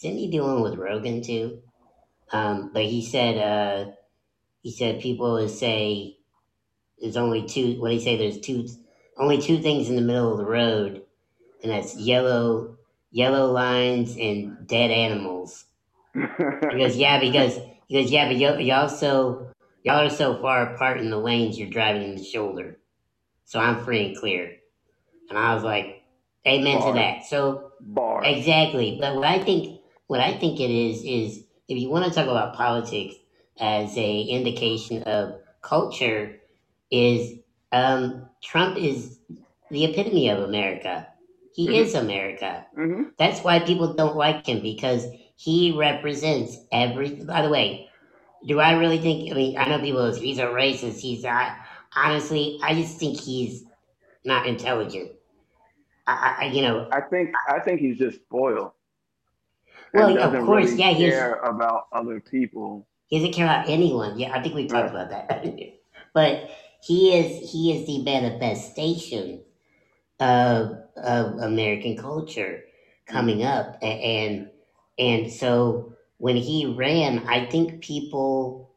[0.00, 1.60] didn't he do one with Rogan too?
[2.32, 3.92] Um, but he said uh,
[4.62, 6.16] he said people say
[6.98, 7.80] there's only two.
[7.80, 8.16] What do he say?
[8.16, 8.66] There's two,
[9.18, 11.02] only two things in the middle of the road,
[11.62, 12.76] and that's yellow
[13.10, 15.66] yellow lines and dead animals.
[16.14, 19.48] He goes, yeah, because he goes, yeah, but y'all, y'all so
[19.82, 22.78] y'all are so far apart in the lanes, you're driving in the shoulder.
[23.44, 24.56] So I'm free and clear.
[25.28, 26.02] And I was like,
[26.46, 27.24] amen to that.
[27.26, 28.24] So Bar.
[28.24, 28.98] Exactly.
[29.00, 32.28] But what I think what I think it is is if you want to talk
[32.28, 33.14] about politics
[33.60, 36.36] as a indication of culture
[36.90, 37.38] is
[37.72, 39.18] um, Trump is
[39.70, 41.08] the epitome of America.
[41.54, 41.74] He Mhm.
[41.74, 42.66] is America.
[42.74, 45.06] hmm That's why people don't like him because
[45.44, 47.10] he represents every.
[47.22, 47.90] By the way,
[48.46, 49.30] do I really think?
[49.30, 50.14] I mean, I know people.
[50.14, 51.00] He's a racist.
[51.00, 51.56] He's not.
[51.94, 53.64] Honestly, I just think he's
[54.24, 55.12] not intelligent.
[56.06, 58.72] I, I you know, I think I think he's just spoiled.
[59.92, 62.86] Well, of course, really yeah, he's- care about other people.
[63.06, 64.18] He doesn't care about anyone.
[64.18, 65.46] Yeah, I think we talked about that.
[66.14, 66.50] but
[66.82, 69.42] he is he is the manifestation
[70.20, 72.64] of of American culture
[73.06, 74.48] coming up, and
[74.98, 78.70] and so when he ran, I think people,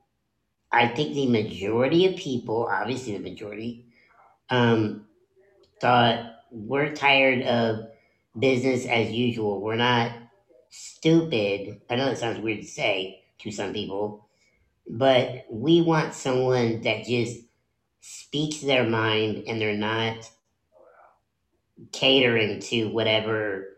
[0.72, 3.86] I think the majority of people, obviously the majority,
[4.50, 5.06] um,
[5.82, 7.88] thought we're tired of
[8.38, 9.62] business as usual.
[9.62, 10.12] We're not
[10.70, 11.82] stupid.
[11.90, 14.28] I know that sounds weird to say to some people,
[14.90, 17.42] but we want someone that just
[18.02, 20.30] speaks their mind and they're not
[21.92, 23.78] catering to whatever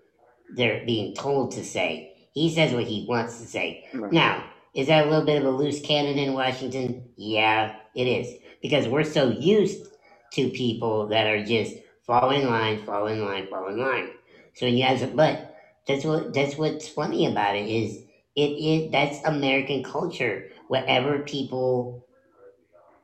[0.55, 2.08] they're being told to say.
[2.33, 3.85] He says what he wants to say.
[3.93, 4.11] Right.
[4.13, 7.09] Now, is that a little bit of a loose cannon in Washington?
[7.17, 8.33] Yeah, it is.
[8.61, 9.87] Because we're so used
[10.33, 14.09] to people that are just fall in line, fall in line, fall in line.
[14.55, 15.55] So you guys, but
[15.87, 17.99] that's what that's what's funny about it is
[18.35, 20.49] it is that's American culture.
[20.69, 22.05] Whatever people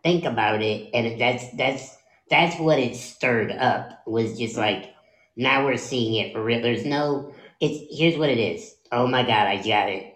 [0.04, 1.98] think about it, and that's that's
[2.30, 4.94] that's what it stirred up was just like
[5.38, 6.62] now we're seeing it for real.
[6.62, 8.75] There's no it's here's what it is.
[8.92, 10.16] Oh my god, I got it.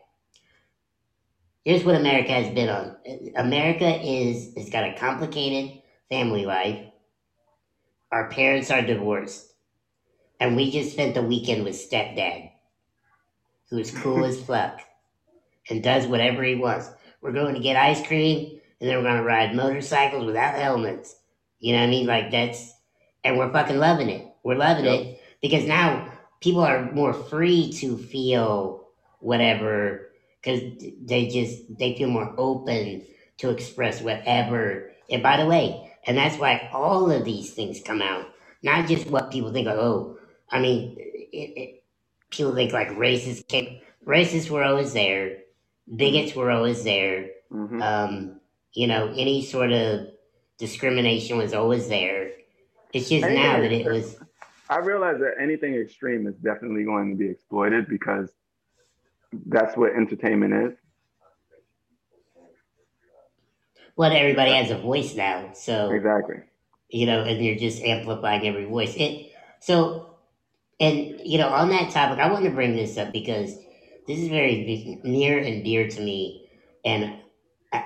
[1.64, 2.98] Here's what America has been on.
[3.36, 6.86] America is has got a complicated family life.
[8.12, 9.54] Our parents are divorced.
[10.40, 12.52] And we just spent the weekend with stepdad,
[13.70, 14.82] who's cool as fuck
[15.70, 16.90] and does whatever he wants.
[17.22, 21.16] We're going to get ice cream and then we're going to ride motorcycles without helmets.
[21.60, 22.08] You know what I mean?
[22.08, 22.74] Like that's,
[23.24, 24.26] and we're fucking loving it.
[24.44, 25.00] We're loving Yep.
[25.02, 28.88] it because now people are more free to feel
[29.20, 30.10] whatever
[30.42, 30.62] because
[31.04, 33.06] they just, they feel more open
[33.40, 34.92] to express whatever.
[35.10, 38.28] And by the way, and that's why all of these things come out,
[38.64, 40.18] not just what people think, oh,
[40.52, 41.84] I mean, it, it,
[42.32, 45.40] people think like racists came, racists were always there,
[45.96, 48.40] bigots were always there, hmm um,
[48.74, 50.08] you know, any sort of
[50.60, 52.32] discrimination was always there.
[52.94, 54.18] It's just now that it was,
[54.70, 58.32] I realize that anything extreme is definitely going to be exploited because
[59.48, 60.78] that's what entertainment is.
[64.00, 66.38] well, everybody has a voice now, so Exactly.
[66.88, 68.96] you know, and you're just amplifying every voice.
[68.96, 70.16] It so,
[70.80, 73.58] and you know, on that topic, I want to bring this up because
[74.08, 76.48] this is very near and dear to me,
[76.86, 77.18] and
[77.74, 77.84] I,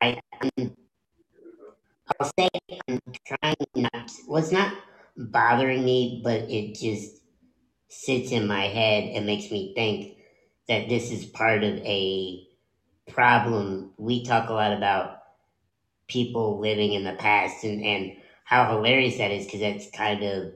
[0.00, 0.76] I I'm,
[2.20, 2.48] I'll say
[2.86, 4.12] I'm trying not.
[4.28, 4.72] Well, it's not
[5.16, 7.20] bothering me, but it just
[7.88, 10.16] sits in my head and makes me think
[10.68, 12.46] that this is part of a
[13.08, 13.92] problem.
[13.98, 15.18] We talk a lot about
[16.08, 18.12] people living in the past and, and
[18.44, 20.52] how hilarious that is because that's kind of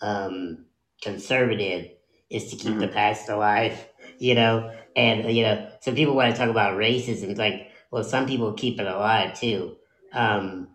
[0.00, 0.66] um,
[1.02, 1.88] conservative
[2.30, 3.86] is to keep the past alive,
[4.18, 4.72] you know?
[4.96, 7.30] And, you know, some people want to talk about racism.
[7.30, 9.76] It's like, well, some people keep it alive too
[10.12, 10.68] um,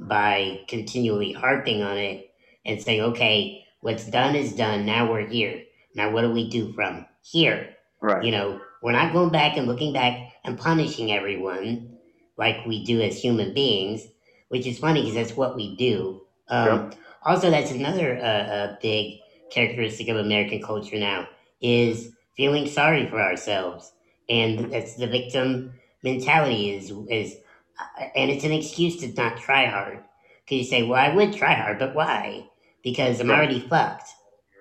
[0.00, 2.25] by continually harping on it
[2.66, 4.84] and say, okay, what's done is done.
[4.86, 5.62] Now we're here.
[5.94, 7.74] Now, what do we do from here?
[8.00, 8.24] Right.
[8.24, 11.90] You know, we're not going back and looking back and punishing everyone.
[12.38, 14.06] like we do as human beings,
[14.48, 16.22] which is funny because that's what we do.
[16.48, 18.22] Um, Also, that's another uh,
[18.56, 19.18] uh, big
[19.50, 21.26] characteristic of American culture now
[21.60, 23.92] is feeling sorry for ourselves,
[24.28, 25.72] and that's the victim
[26.04, 27.36] mentality is is,
[27.80, 30.04] uh, and it's an excuse to not try hard.
[30.44, 32.46] Because you say, well, I would try hard, but why?
[32.86, 34.10] Because I'm already fucked.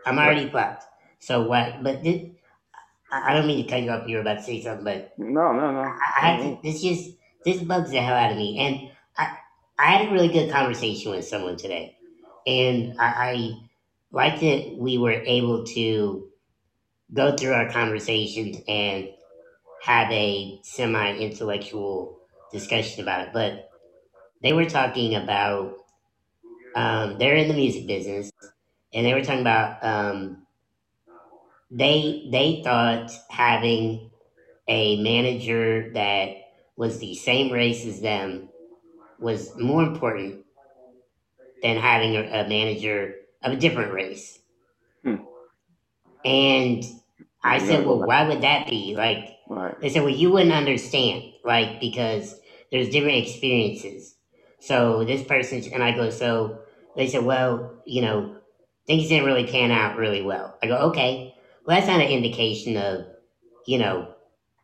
[0.08, 0.86] I'm already fucked.
[1.20, 1.84] So what?
[1.84, 2.24] But this,
[3.12, 4.08] I I don't mean to cut you off.
[4.08, 5.80] You were about to say something, but No, no, no.
[5.80, 7.12] I I have to, this just
[7.46, 8.60] this bugs the hell out of me.
[8.60, 9.38] And I
[9.80, 11.98] I had a really good conversation with someone today,
[12.48, 13.54] and I, I
[14.12, 16.28] like that we were able to
[17.14, 19.10] go through our conversations and
[19.84, 22.20] have a semi intellectual
[22.52, 23.34] discussion about it.
[23.34, 23.70] But
[24.44, 25.85] they were talking about
[26.76, 28.32] um, they're in the music business,
[28.94, 30.46] and they were talking about um,
[31.72, 34.12] they they thought having
[34.68, 36.36] a manager that
[36.76, 38.50] was the same race as them
[39.20, 40.46] was more important
[41.62, 44.40] than having a, a manager of a different race.
[45.04, 45.16] Hmm.
[46.24, 46.84] And
[47.44, 48.96] I said, well, why would that be?
[48.96, 49.80] Like, Right.
[49.80, 52.40] they said, well, you wouldn't understand, like, because
[52.72, 54.16] there's different experiences.
[54.60, 56.60] So this person, and I go, so
[56.96, 58.38] they said, well, you know,
[58.88, 60.58] things didn't really pan out really well.
[60.62, 61.34] I go, okay,
[61.66, 63.06] well, that's not an indication of,
[63.66, 64.14] you know,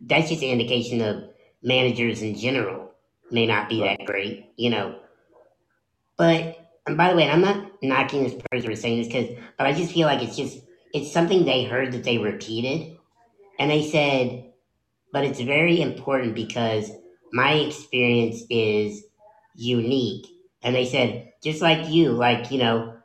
[0.01, 1.23] that's just an indication of
[1.63, 2.91] managers in general
[3.31, 4.95] may not be that great, you know.
[6.17, 9.67] But, and by the way, I'm not knocking this person for saying this because, but
[9.67, 10.59] I just feel like it's just,
[10.93, 12.97] it's something they heard that they repeated.
[13.59, 14.51] And they said,
[15.13, 16.91] but it's very important because
[17.31, 19.03] my experience is
[19.55, 20.25] unique.
[20.63, 22.95] And they said, just like you, like, you know,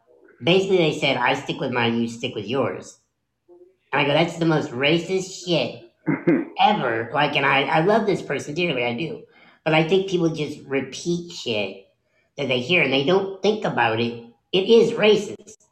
[0.42, 2.98] basically they said, I stick with mine, you stick with yours.
[3.92, 5.90] And I go, that's the most racist shit
[6.60, 7.10] ever.
[7.12, 9.22] Like, and I, I love this person dearly, I do.
[9.64, 11.88] But I think people just repeat shit
[12.36, 14.24] that they hear and they don't think about it.
[14.52, 15.66] It is racist.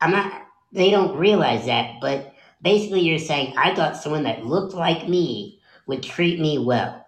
[0.00, 0.32] I'm not,
[0.72, 5.60] they don't realize that, but basically you're saying, I thought someone that looked like me
[5.86, 7.06] would treat me well.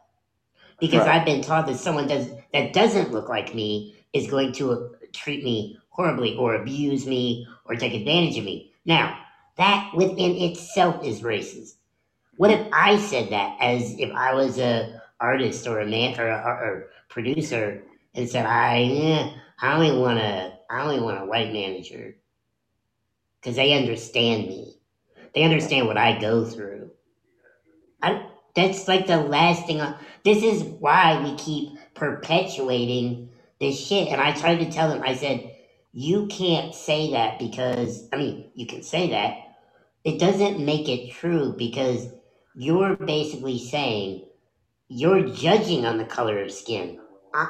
[0.81, 1.21] Because Right.
[1.21, 4.89] I've been taught that someone does, that doesn't look like me is going to uh,
[5.13, 8.73] treat me horribly or abuse me or take advantage of me.
[8.85, 9.19] Now,
[9.57, 11.75] that within itself is racist.
[12.37, 16.29] What if I said that as if I was a artist or a man or
[16.29, 17.83] a or, producer
[18.15, 22.15] and said I eh, I only want a I only want a white manager
[23.41, 24.77] because they understand me.
[25.35, 26.91] They understand what I go through.
[28.03, 29.81] I, that's like the last thing.
[29.81, 33.28] I, this is why we keep perpetuating
[33.61, 34.09] this shit.
[34.09, 35.03] And I tried to tell them.
[35.05, 35.55] I said,
[35.93, 39.35] you can't say that because I mean, you can say that.
[40.05, 42.09] It doesn't make it true because
[42.57, 44.25] you're basically saying
[44.89, 46.99] you're judging on the color of skin,
[47.35, 47.47] uh,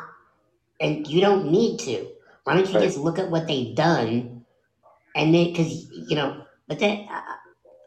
[0.80, 2.08] and you don't need to.
[2.44, 2.84] Why don't you Right.
[2.84, 4.42] just look at what they've done,
[5.16, 7.36] and then because you know, but that I,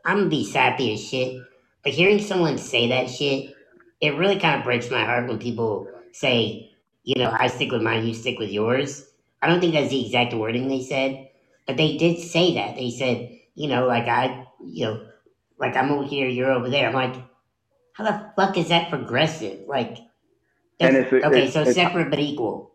[0.05, 1.41] I'm gonna be sappy as shit.
[1.83, 3.53] But hearing someone say that shit,
[4.01, 6.70] it really kind of breaks my heart when people say,
[7.03, 9.07] you know, I stick with mine, you stick with yours.
[9.41, 11.29] I don't think that's the exact wording they said,
[11.65, 12.75] but they did say that.
[12.75, 15.07] They said, you know, like I, you know,
[15.57, 16.87] like I'm over here, you're over there.
[16.87, 17.15] I'm like,
[17.93, 19.67] how the fuck is that progressive?
[19.67, 19.97] Like,
[20.79, 22.71] And it's- okay, it's- so it's- separate but equal.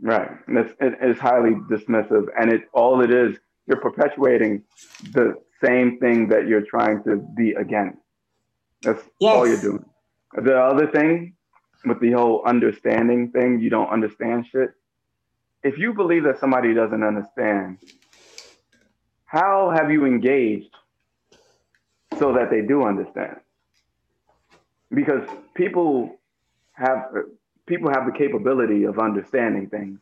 [0.00, 0.30] Right.
[0.46, 2.26] And it's, it, it's highly dismissive.
[2.38, 4.62] And it all it is, you're perpetuating
[5.12, 7.98] the same thing that you're trying to be against.
[8.82, 9.62] That's all you're Yes.
[9.62, 9.84] doing.
[10.36, 11.34] The other thing
[11.84, 14.70] with the whole understanding thing, you don't understand shit.
[15.62, 17.78] If you believe that somebody doesn't understand,
[19.24, 20.74] how have you engaged
[22.18, 23.36] so that they do understand?
[24.94, 26.18] Because people
[26.72, 27.06] have
[27.66, 30.00] people have the capability of understanding things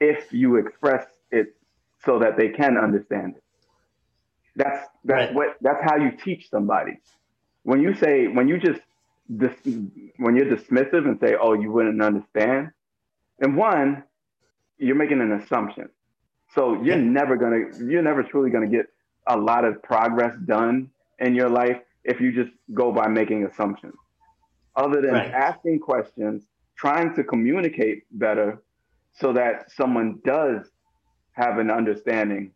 [0.00, 1.56] if you express it
[2.04, 3.44] so that they can understand it.
[4.56, 5.34] That's that's Right.
[5.34, 7.00] what that's how you teach somebody.
[7.62, 8.80] When you say when you just
[9.34, 9.52] dis,
[10.18, 12.70] when you're dismissive and say, "Oh, you wouldn't understand,"
[13.40, 14.04] and one,
[14.78, 15.88] you're making an assumption.
[16.54, 17.02] So you're Yeah.
[17.02, 18.86] never gonna you're never truly gonna get
[19.26, 23.94] a lot of progress done in your life if you just go by making assumptions.
[24.76, 25.32] Other than Right.
[25.32, 26.46] asking questions,
[26.76, 28.62] trying to communicate better
[29.12, 30.70] so that someone does
[31.32, 32.52] have an understanding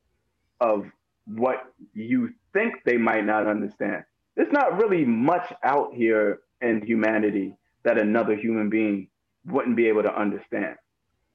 [0.60, 0.90] of
[1.26, 4.04] what you think they might not understand.
[4.34, 9.08] There's not really much out here in humanity that another human being
[9.46, 10.76] wouldn't be able to understand.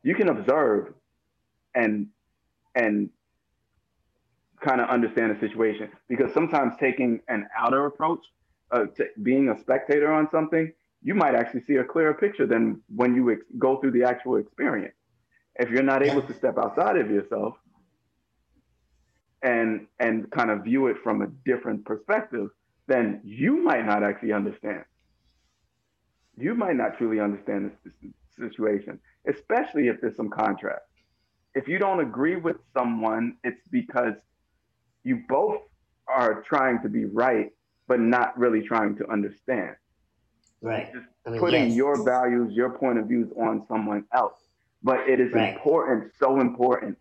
[0.03, 0.93] You can observe
[1.73, 2.07] and
[2.75, 3.09] and
[4.61, 8.19] kind of understand the situation because sometimes taking an outer approach,
[8.71, 8.85] uh,
[9.21, 10.71] being a spectator on something,
[11.01, 14.37] you might actually see a clearer picture than when you ex- go through the actual
[14.37, 14.95] experience.
[15.55, 17.55] If you're not able to step outside of yourself
[19.41, 22.49] and and kind of view it from a different perspective,
[22.87, 24.83] then you might not actually understand.
[26.37, 27.93] You might not truly understand this
[28.37, 30.83] situation, especially if there's some contrast.
[31.53, 34.15] If you don't agree with someone, it's because
[35.03, 35.61] you both
[36.07, 37.51] are trying to be right,
[37.87, 39.75] but not really trying to understand.
[40.61, 40.91] Right.
[41.25, 41.75] I mean, Putting yes.
[41.75, 44.39] your values, your point of views on someone else.
[44.83, 45.53] But it is Right.
[45.55, 46.97] important, so important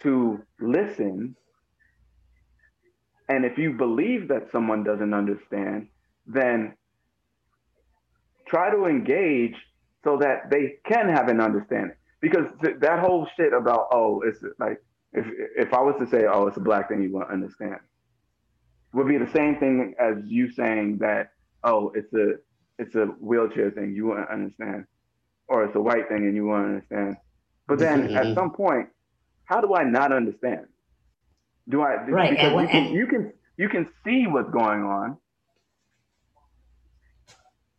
[0.00, 1.34] to listen.
[3.28, 5.88] And if you believe that someone doesn't understand,
[6.26, 6.74] then
[8.48, 9.54] try to engage
[10.04, 11.96] so that they can have an understanding.
[12.20, 14.82] Because th- that whole shit about, oh, it's like,
[15.12, 15.26] if,
[15.56, 17.76] if I was to say, oh, it's a black thing, you won't understand,
[18.92, 21.30] would be the same thing as you saying that,
[21.64, 22.34] oh, it's a,
[22.78, 24.84] it's a wheelchair thing, you won't understand,
[25.48, 27.16] or it's a white thing and you won't understand.
[27.66, 28.34] But then at Mhm.
[28.34, 28.88] some point,
[29.44, 30.66] how do I not understand?
[31.68, 31.96] Do I?
[32.08, 35.18] Right, Because and you, can, and- you can you can see what's going on.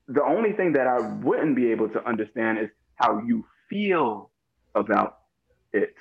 [0.09, 4.31] The only thing that I wouldn't be able to understand is how you feel
[4.75, 5.19] about
[5.71, 5.93] it.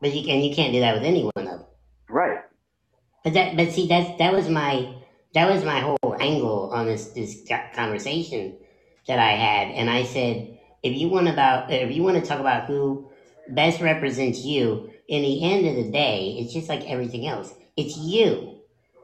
[0.00, 1.66] But you can you can't do that with anyone though.
[2.08, 2.38] Right.
[3.22, 4.94] But that but see that's that was my
[5.34, 8.56] that was my whole angle on this this conversation
[9.06, 12.40] that I had, and I said if you want about if you want to talk
[12.40, 13.10] about who
[13.50, 17.52] best represents you, in the end of the day, it's just like everything else.
[17.76, 18.56] It's you.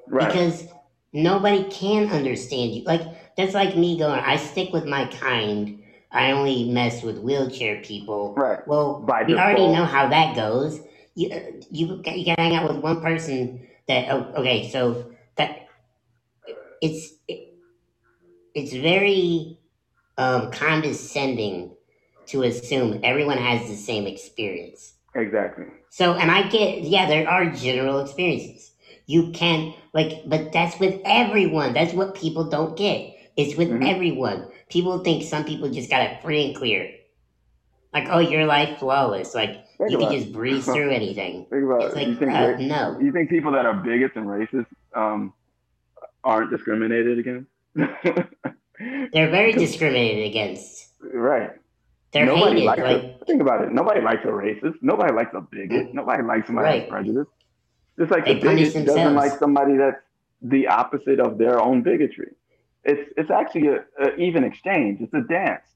[0.09, 0.29] Right.
[0.29, 0.65] because
[1.13, 2.85] nobody can understand you.
[2.85, 3.03] Like
[3.37, 5.83] that's like me going, I stick with my kind.
[6.11, 8.35] I only mess with wheelchair people.
[8.35, 8.67] right.
[8.67, 10.81] Well, By we already know how that goes.
[11.15, 15.69] You uh, you you can hang out with one person that oh, okay, so that
[16.81, 17.55] it's it,
[18.55, 19.59] it's very
[20.19, 21.75] um, condescending
[22.27, 24.95] to assume everyone has the same experience.
[25.15, 25.67] Exactly.
[25.91, 28.73] So, and I get, yeah, there are general experiences.
[29.07, 31.73] You can, like, but that's with everyone.
[31.73, 33.16] That's what people don't get.
[33.37, 33.89] It's with Mhm.
[33.89, 34.47] everyone.
[34.71, 36.91] People think some people just got it free and clear.
[37.93, 39.35] Like, oh, your life flawless.
[39.35, 41.47] Like, Think you can just breeze through anything.
[41.51, 41.99] Think about It's it.
[41.99, 42.99] like, you think uh, no.
[43.01, 45.33] you think people that are bigots and racist um,
[46.25, 47.51] aren't discriminated against?
[49.13, 50.93] They're very discriminated against.
[51.03, 51.51] right.
[52.13, 52.65] They're Nobody hated.
[52.67, 53.73] likes Like, a, think about it.
[53.73, 54.77] Nobody likes a racist.
[54.81, 55.93] Nobody likes a bigot.
[55.93, 56.81] Nobody likes somebody Right.
[56.81, 57.31] that's prejudiced.
[57.99, 60.01] Just like They the bigot doesn't like somebody that's
[60.41, 62.33] the opposite of their own bigotry.
[62.87, 65.01] It's it's actually a, a even exchange.
[65.01, 65.67] It's a dance.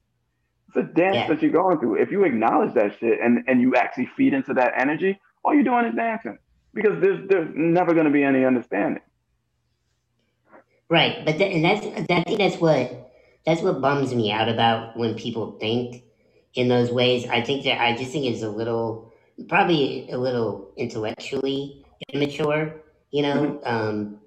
[0.69, 1.27] It's a dance Yeah.
[1.29, 1.95] that you're going through.
[2.01, 5.63] If you acknowledge that shit and and you actually feed into that energy, all you're
[5.63, 6.37] doing is dancing
[6.73, 9.03] because there's there's never going to be any understanding.
[10.89, 13.11] Right, but th- and that's I think that's what
[13.45, 16.03] that's what bums me out about when people think
[16.53, 17.27] in those ways.
[17.29, 19.13] I think that I just think it's a little
[19.49, 22.75] probably a little intellectually immature.
[23.11, 24.20] You know, um,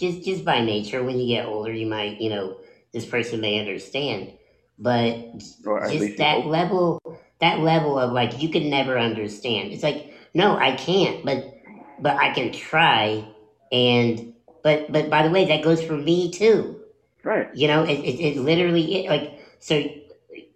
[0.00, 1.04] just just by nature.
[1.04, 2.56] When you get older, you might you know
[2.92, 4.32] this person may understand,
[4.78, 5.16] but
[5.64, 7.00] Or at least just that level
[7.40, 9.72] that level of like you can never understand.
[9.72, 11.54] It's like no, I can't, but
[11.98, 13.26] but I can try
[13.70, 14.34] and.
[14.62, 16.80] But but by the way, that goes for me too.
[17.22, 17.54] Right.
[17.54, 19.82] You know, it, it, it literally, it, like, so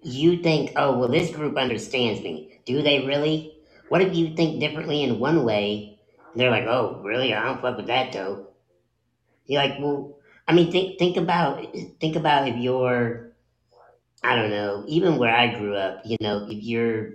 [0.03, 2.61] you think, oh, well, this group understands me.
[2.65, 3.57] Do they really?
[3.89, 5.99] What if you think differently in one way?
[6.33, 7.35] And they're like, oh, really?
[7.35, 8.49] I don't fuck with that though.
[9.47, 10.19] You're like, well,
[10.49, 11.65] I mean, think think about
[12.01, 13.33] think about if you're,
[14.23, 17.11] I don't know, even where I grew up, you know, if you're,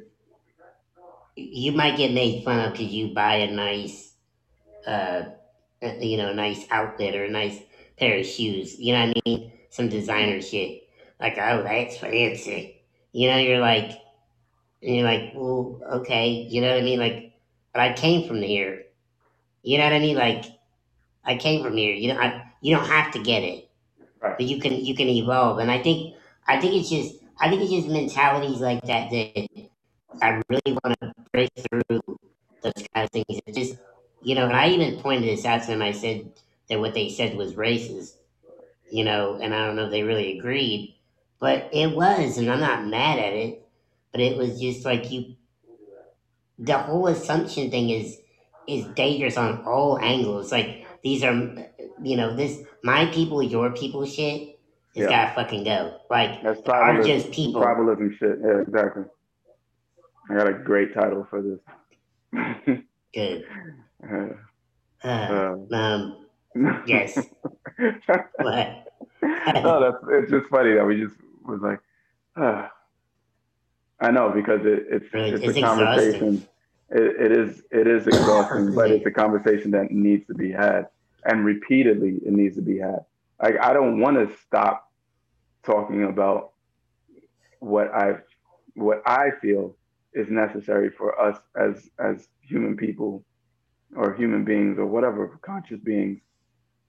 [1.35, 4.13] you might get made fun of because you buy a nice,
[4.85, 5.23] uh,
[5.99, 7.59] you know, a nice outfit or a nice
[7.97, 8.79] pair of shoes.
[8.79, 9.51] You know what I mean?
[9.69, 10.83] Some designer shit.
[11.19, 12.81] Like, oh, that's fancy.
[13.11, 13.91] You know, you're like,
[14.81, 16.29] and you're like, well, okay.
[16.49, 16.99] You know what I mean?
[16.99, 17.33] Like,
[17.73, 18.83] but I came from here.
[19.63, 20.17] You know what I mean?
[20.17, 20.45] Like,
[21.25, 21.93] I came from here.
[21.93, 23.69] You know, I, you don't have to get it,
[24.21, 24.37] Right.
[24.37, 25.59] but you can you can evolve.
[25.59, 26.15] And I think
[26.47, 29.47] I think it's just I think it's just mentalities like that that
[30.21, 32.01] I really want to break through
[32.63, 33.41] those kind of things.
[33.45, 33.77] It just
[34.21, 35.81] you know, and I even pointed this out to them.
[35.81, 36.31] I said
[36.69, 38.13] that what they said was racist,
[38.89, 40.95] you know, and I don't know if they really agreed,
[41.39, 43.63] but it was, and I'm not mad at it.
[44.11, 45.35] But it was just like you,
[46.57, 48.17] the whole assumption thing is
[48.67, 50.51] is dangerous on all angles.
[50.51, 51.33] Like these are,
[52.01, 54.59] you know, this my people, your people shit
[54.95, 55.33] It's yeah.
[55.33, 55.97] gotta fucking go.
[56.09, 57.61] Like, That's tribalism, just people.
[57.61, 58.39] Tribalism shit.
[58.41, 59.03] Yeah, exactly.
[60.29, 62.79] I got a great title for this.
[63.13, 63.45] Good.
[65.01, 66.27] Uh, um, um
[66.85, 67.15] yes.
[68.37, 68.87] what?
[69.21, 71.79] that's it's just funny that we just was like,
[72.35, 72.67] uh,
[74.01, 75.85] I know because it, it's really, it's, it's a exhausting.
[75.85, 76.47] conversation
[76.91, 80.87] it, it is it is exhausting, but it's a conversation that needs to be had,
[81.25, 83.05] and repeatedly it needs to be had.
[83.41, 84.91] Like I don't want to stop
[85.63, 86.51] talking about
[87.59, 88.15] what I
[88.75, 89.75] what I feel
[90.13, 93.23] is necessary for us as as human people
[93.95, 96.19] or human beings or whatever conscious beings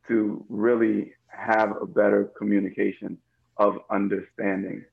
[0.08, 3.16] to really have a better communication
[3.56, 4.84] of understanding.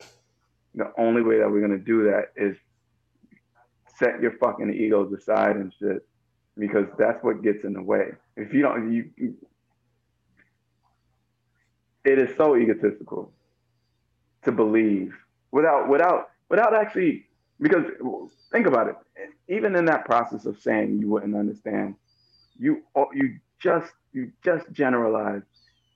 [0.76, 2.58] The only way that we're gonna do that is
[3.98, 6.06] set your fucking egos aside and shit,
[6.58, 8.12] because that's what gets in the way.
[8.36, 9.10] If you don't, you,
[12.06, 13.32] it is so egotistical
[14.44, 15.14] to believe
[15.52, 17.26] without without without actually
[17.60, 17.86] because
[18.52, 18.96] think about it.
[19.50, 21.96] Even in that process of saying you wouldn't understand,
[22.58, 22.84] you
[23.14, 25.46] you just you just generalized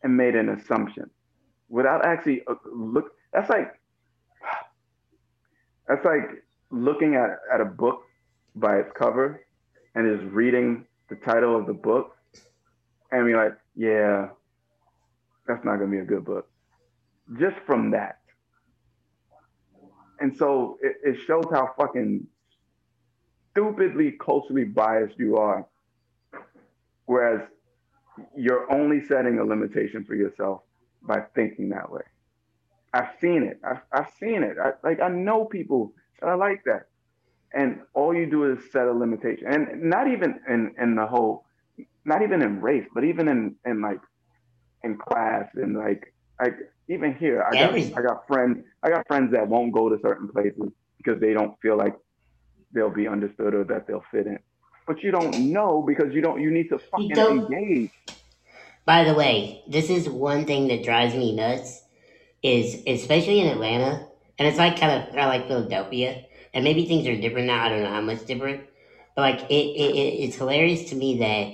[0.03, 1.09] and made an assumption
[1.69, 3.11] without actually uh, look.
[3.33, 3.79] That's like
[5.87, 8.03] that's like looking at, at a book
[8.55, 9.45] by its cover
[9.95, 12.15] and just reading the title of the book
[13.11, 14.29] and be like, yeah,
[15.47, 16.49] that's not gonna be a good book.
[17.39, 18.19] Just from that.
[20.19, 22.27] And so it, it shows how fucking
[23.51, 25.65] stupidly culturally biased you are.
[27.05, 27.41] Whereas
[28.35, 30.61] you're only setting a limitation for yourself
[31.01, 32.01] by thinking that way.
[32.93, 33.59] I've seen it.
[33.63, 34.57] I've, I've seen it.
[34.61, 36.87] I, like I know people are like that,
[37.53, 41.45] and all you do is set a limitation, and not even in in the whole,
[42.05, 43.99] not even in race, but even in in like
[44.83, 46.55] in class and like like
[46.89, 50.27] even here, I got I got friends I got friends that won't go to certain
[50.27, 51.95] places because they don't feel like
[52.73, 54.39] they'll be understood or that they'll fit in.
[54.87, 57.91] But you don't know because you don't you need to fucking engage.
[58.85, 61.79] By the way, this is one thing that drives me nuts.
[62.43, 64.07] Is especially in Atlanta,
[64.39, 66.17] and it's like kind of of like Philadelphia,
[66.53, 67.63] and maybe things are different now.
[67.63, 68.61] I don't know how much different,
[69.15, 71.49] but like it, it, it it's hilarious to me that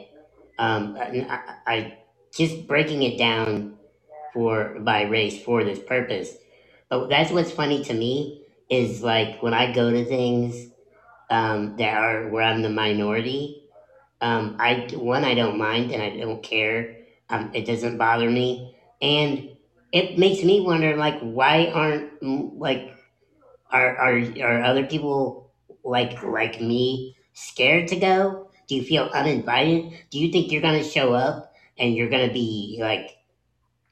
[0.60, 1.90] um I, I, I
[2.36, 3.66] just breaking it down
[4.34, 6.36] for by race for this purpose.
[6.90, 8.34] But that's what's funny to me
[8.70, 10.68] is like when I go to things
[11.32, 13.56] um, that are where I'm the minority.
[14.22, 16.88] Um, I one I don't mind and I don't care.
[17.30, 18.64] Um, it doesn't bother me,
[19.02, 19.42] and
[19.98, 22.94] it makes me wonder like why aren't mm, like
[23.72, 25.52] are are are other people
[25.84, 28.50] like like me scared to go?
[28.68, 29.94] Do you feel uninvited?
[30.12, 33.18] Do you think you're gonna show up and you're gonna be like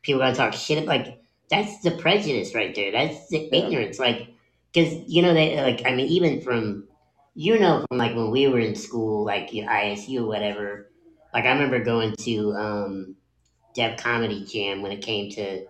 [0.03, 0.85] people gonna talk shit?
[0.85, 2.91] Like that's the prejudice right there.
[2.91, 3.65] That's the Yeah.
[3.65, 3.99] ignorance.
[3.99, 4.29] Like
[4.73, 6.87] because you know they like I mean even from
[7.35, 10.91] you know from like when we were in school like you know, ISU or whatever.
[11.33, 13.15] Like I remember going to um,
[13.75, 15.65] Def Comedy Jam when it came to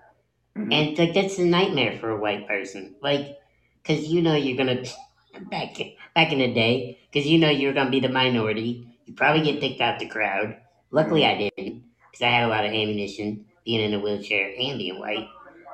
[0.56, 0.72] Mhm.
[0.72, 2.96] and like that's a nightmare for a white person.
[3.02, 3.38] Like,
[3.84, 4.84] cause you know you're gonna
[5.52, 5.78] back
[6.16, 8.88] back in the day, cause you know you're gonna be the minority.
[9.06, 10.58] You probably get picked out the crowd.
[10.92, 11.84] Luckily, I didn't,
[12.14, 15.28] cause I had a lot of ammunition being in a wheelchair and being white.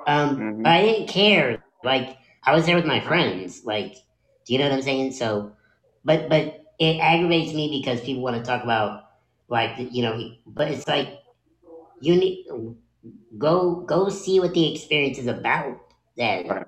[0.08, 0.64] Um, Mhm.
[0.64, 1.64] but I didn't care.
[1.84, 3.66] Like I was there with my friends.
[3.66, 3.94] Like,
[4.46, 5.12] do you know what I'm saying?
[5.14, 5.54] So,
[6.04, 9.04] but but it aggravates me because people want to talk about
[9.48, 11.20] like you know, but it's like
[12.00, 12.46] you need
[13.38, 15.80] go go see what the experience is about
[16.18, 16.48] then.
[16.48, 16.66] Right.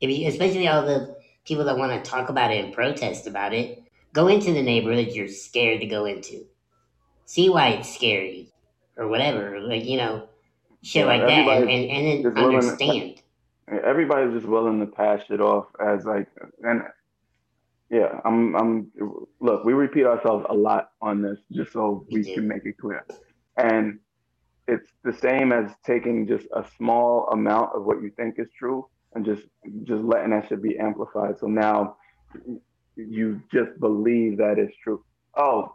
[0.00, 3.52] if you, especially all the people that want to talk about it and protest about
[3.54, 3.82] it.
[4.12, 6.44] Go into the neighborhood you're scared to go into.
[7.26, 8.52] See why it's scary
[8.96, 10.28] or whatever like you know
[10.82, 13.22] shit Yeah, like that and, and, then is willing to- understand.
[13.84, 16.26] Everybody's just willing to pass it off as like
[16.64, 16.82] and
[17.88, 18.90] yeah i'm i'm
[19.40, 22.78] look we repeat ourselves a lot on this just so We we can make it
[22.78, 23.04] clear.
[23.56, 24.00] And
[24.66, 28.86] it's the same as taking just a small amount of what you think is true
[29.14, 29.42] and just
[29.84, 31.38] just letting that shit be amplified.
[31.38, 31.96] So now
[32.96, 35.04] you just believe that it's true.
[35.36, 35.72] Oh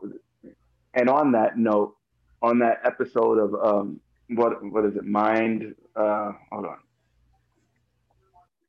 [0.94, 1.96] and on that note
[2.42, 5.06] on that episode of um what what is it?
[5.06, 6.78] Mind uh hold on.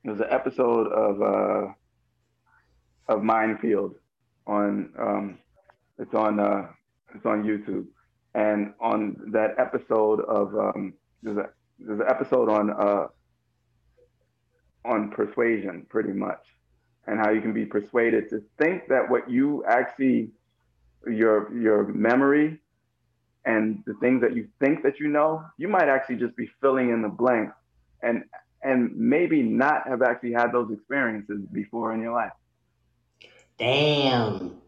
[0.04, 1.72] There's an episode of uh
[3.08, 3.94] of Mind Field
[4.46, 5.38] on um
[5.98, 6.66] it's on uh
[7.14, 7.86] it's on YouTube
[8.36, 11.48] and on that episode of um there's a
[11.80, 13.06] there's an episode on uh
[14.84, 16.42] on persuasion pretty much
[17.06, 20.30] and how you can be persuaded to think that what you actually
[21.06, 22.60] your your memory
[23.46, 26.90] and the things that you think that you know you might actually just be filling
[26.90, 27.50] in the blank
[28.02, 28.22] and
[28.62, 32.32] and maybe not have actually had those experiences before in your life.
[33.58, 34.60] damn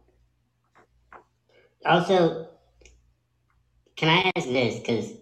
[1.84, 2.48] also
[3.98, 5.12] can i ask this because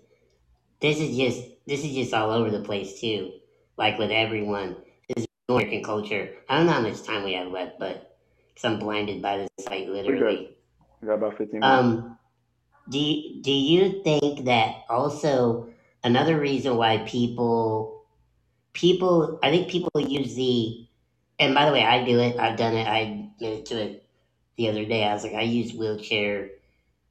[0.80, 3.32] this is just this is just all over the place too
[3.76, 4.76] like with everyone
[5.08, 6.30] this is American culture.
[6.48, 8.18] I don't know how much time we have left, but
[8.48, 10.56] because I'm blinded by this site, literally.
[11.00, 11.78] We got about 15 minutes.
[11.78, 12.18] Um,
[12.88, 15.68] do you, do you think that also
[16.02, 18.04] another reason why people
[18.72, 20.86] people I think people use the
[21.38, 24.08] and by the way I do it I've done it I admitted to it
[24.56, 26.50] the other day I was like I use wheelchair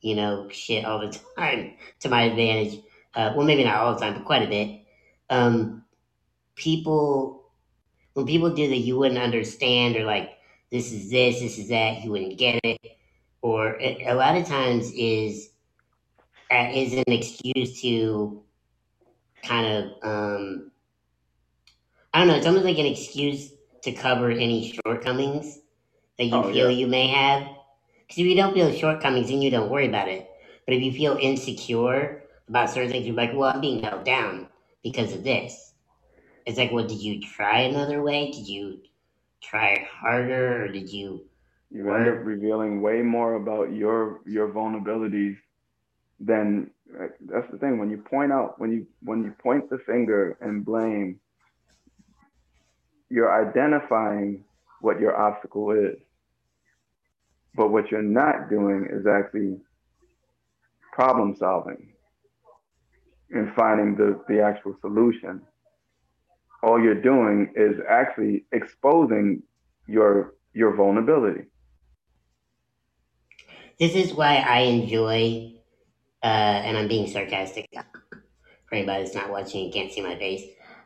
[0.05, 2.79] you know shit all the time to my advantage
[3.15, 4.81] uh, well maybe not all the time but quite a bit
[5.29, 5.83] um,
[6.55, 7.43] people
[8.13, 10.37] when people do that you wouldn't understand or like
[10.71, 12.79] this is this this is that you wouldn't get it
[13.41, 15.49] or a, a lot of times is
[16.51, 18.43] uh, is an excuse to
[19.43, 20.71] kind of um,
[22.13, 22.35] I don't know.
[22.35, 23.51] It's almost like an excuse
[23.83, 25.59] to cover any shortcomings
[26.17, 26.77] that you Oh, feel yeah.
[26.77, 27.47] you may have.
[28.07, 30.29] Because if you don't feel shortcomings, then you don't worry about it.
[30.65, 34.47] But if you feel insecure about certain things, you're like, "Well, I'm being held down
[34.83, 35.73] because of this."
[36.45, 38.31] It's like, well, did you try another way?
[38.31, 38.81] Did you
[39.41, 41.25] try harder, or did you?
[41.71, 45.35] you end up revealing way more about your your vulnerabilities
[46.19, 49.77] than uh, that's the thing when you point out when you when you point the
[49.79, 51.19] finger and blame
[53.09, 54.43] you're identifying
[54.79, 55.97] what your obstacle is
[57.55, 59.57] but what you're not doing is actually
[60.93, 61.93] problem solving
[63.31, 65.41] and finding the the actual solution
[66.63, 69.43] all you're doing is actually exposing
[69.87, 71.43] your your vulnerability
[73.79, 75.53] This is why I enjoy,
[76.23, 80.43] uh, and I'm being sarcastic for anybody that's not watching and can't see my face.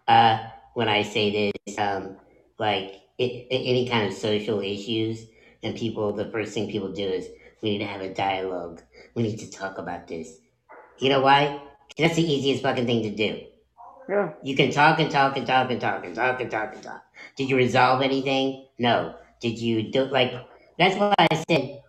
[0.08, 0.40] Uh,
[0.74, 2.18] when I say this, um,
[2.58, 5.26] like it, any kind of social issues,
[5.64, 7.28] and people, the first thing people do is
[7.62, 8.82] we need to have a dialogue.
[9.16, 10.40] We need to talk about this.
[11.00, 11.60] You know why?
[11.90, 13.42] 'Cause that's the easiest fucking thing to do.
[14.10, 16.84] yeah You can talk and talk and talk and talk and talk and talk and
[16.84, 17.04] talk.
[17.36, 18.68] Did you resolve anything?
[18.80, 19.16] No.
[19.42, 20.34] Did you do like?
[20.78, 21.82] That's why I said,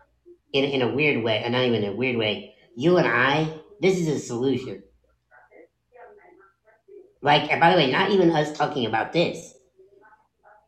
[0.53, 2.55] in in a weird way, and not even in a weird way.
[2.77, 3.49] You and I,
[3.81, 4.83] this is a solution.
[7.23, 9.55] Like, and by the way, not even us talking about this.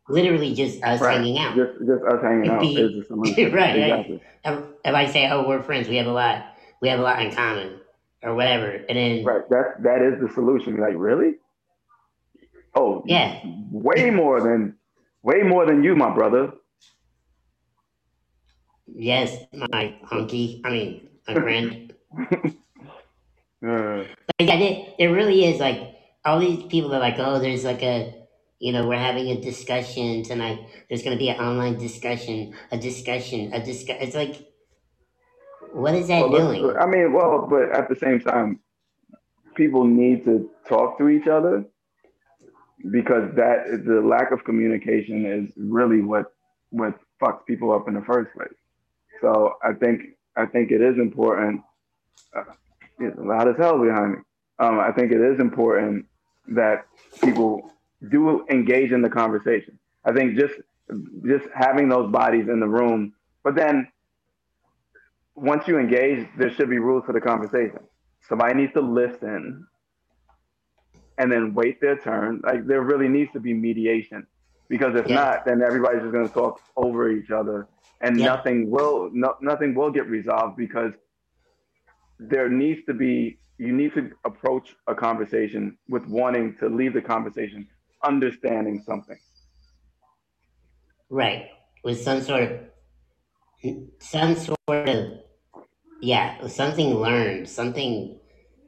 [0.09, 1.17] Literally, just us Right.
[1.19, 1.55] hanging out.
[1.57, 3.77] just just us hanging out Be- is the solution right, right.
[3.79, 5.89] exactly If, if I say, "Oh, we're friends.
[5.89, 6.45] We have a lot.
[6.81, 7.79] We have a lot in common,"
[8.23, 9.49] or whatever, and then Right.
[9.51, 10.77] That that is the solution.
[10.79, 11.37] Like really?
[12.75, 13.41] Oh yeah,
[13.71, 14.77] way more than
[15.23, 16.53] way more than you, my brother.
[18.95, 20.61] yes, my hunky.
[20.65, 21.95] I mean, my friend.
[23.65, 24.05] Uh,
[24.39, 25.95] But yeah, it, it really is like
[26.25, 28.22] all these people are like, oh, there's like a,
[28.63, 30.61] you know, we're having a discussion tonight.
[30.89, 33.97] There's going to be an online discussion, a discussion, a discuss.
[34.01, 34.37] It's like,
[35.73, 36.77] what is that well, doing?
[36.77, 38.61] I mean, well, but at the same time,
[39.57, 41.65] people need to talk to each other
[42.93, 46.27] because that the lack of communication is really what
[46.71, 48.55] what fucks people up in the first place.
[49.21, 50.03] So I think
[50.37, 51.63] I think it is important.
[52.33, 52.45] Uh,
[53.01, 54.19] it's loud as hell behind me.
[54.61, 56.07] Um, I think it is important
[56.47, 56.87] that
[57.25, 57.73] people
[58.11, 59.79] do engage in the conversation.
[60.05, 60.55] I think just
[61.27, 63.89] just having those bodies in the room, but then
[65.37, 67.81] once you engage, there should be rules for the conversation.
[68.29, 69.67] Somebody needs to listen
[71.19, 72.41] and then wait their turn.
[72.45, 74.27] Like there really needs to be mediation
[74.69, 75.11] because if Yeah.
[75.11, 77.69] not, then everybody's just going to talk over each other
[78.01, 78.25] and Yeah.
[78.25, 80.93] nothing will no, nothing will get resolved because
[82.19, 87.03] there needs to be you need to approach a conversation with wanting to leave the
[87.03, 87.69] conversation
[88.05, 89.19] understanding something.
[91.11, 91.49] Right.
[91.85, 92.61] With some sort of,
[93.99, 95.19] some sort of,
[96.01, 98.19] yeah, something learned, something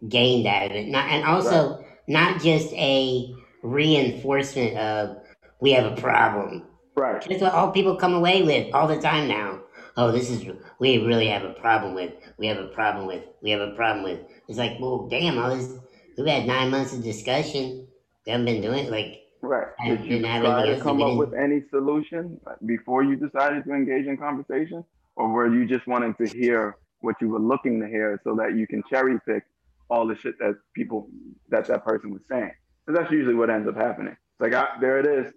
[0.09, 0.89] gained out of it.
[0.89, 5.17] Not, and also not just a reinforcement of
[5.61, 6.67] we have a problem.
[6.97, 7.25] Right.
[7.27, 9.61] That's what all people come away with all the time now.
[9.97, 10.45] Oh, this is
[10.81, 12.13] we really have a problem with.
[12.37, 13.25] We have a problem with.
[13.43, 14.21] We have a problem with.
[14.49, 15.73] It's like, well, damn, all this.
[16.17, 17.89] We've had nine months of discussion.
[18.27, 19.23] We haven't been doing like.
[19.47, 19.69] Right.
[19.81, 23.73] I Did you didn't try to come up with any solution before you decided to
[23.73, 24.85] engage in conversation?
[25.17, 28.57] Or were you just wanting to hear what you were looking to hear so that
[28.57, 29.45] you can cherry pick
[29.91, 31.09] all the shit that people,
[31.51, 32.53] that that person was saying?
[32.85, 34.13] Because that's usually what ends up happening.
[34.13, 35.33] It's like, ah, there it is.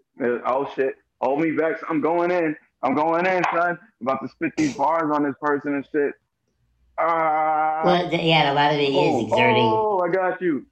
[0.45, 1.77] Oh shit, hold me back.
[1.89, 2.55] I'm going in.
[2.83, 3.77] I'm going in, son.
[4.01, 6.13] I'm about to spit these bars on this person and shit.
[6.97, 7.81] Ah.
[7.85, 9.63] Well, yeah, a lot of it is oh, exerting.
[9.63, 10.65] oh, I got you.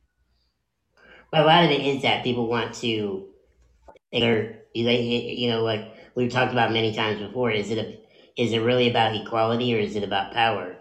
[1.36, 3.26] But a lot of it is that people want to
[4.14, 4.68] exert.
[4.74, 7.52] You you know, like we've talked about many times before.
[7.52, 10.78] Is it a, is it really about equality or is it about power?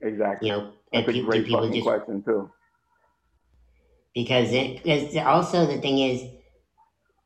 [0.00, 0.48] Exactly.
[0.48, 2.50] You know, That's and a pe- great people just question too.
[4.16, 6.28] because it because also the thing is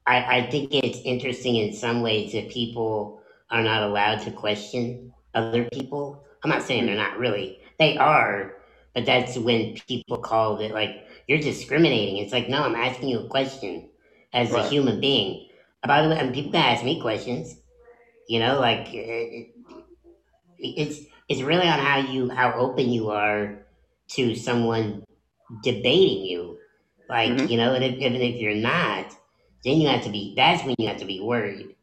[0.06, 5.14] I, I think it's interesting in some ways that people are not allowed to question
[5.32, 6.22] other people.
[6.44, 6.98] I'm not saying they're mm.
[6.98, 7.60] not really.
[7.78, 8.56] They are,
[8.94, 12.18] but that's when people call it like you're discriminating.
[12.18, 13.90] It's like, no, I'm asking you a question
[14.32, 15.48] as a human being.
[15.86, 17.56] By the way, and people can ask me questions.
[18.28, 19.54] You know, like it,
[20.58, 23.66] it's it's really on how you how open you are
[24.10, 25.04] to someone
[25.62, 26.58] debating you.
[27.08, 27.50] Like Mhm.
[27.50, 29.12] you know, and if, even if you're not,
[29.64, 30.34] then you have to be.
[30.36, 31.76] That's when you have to be worried.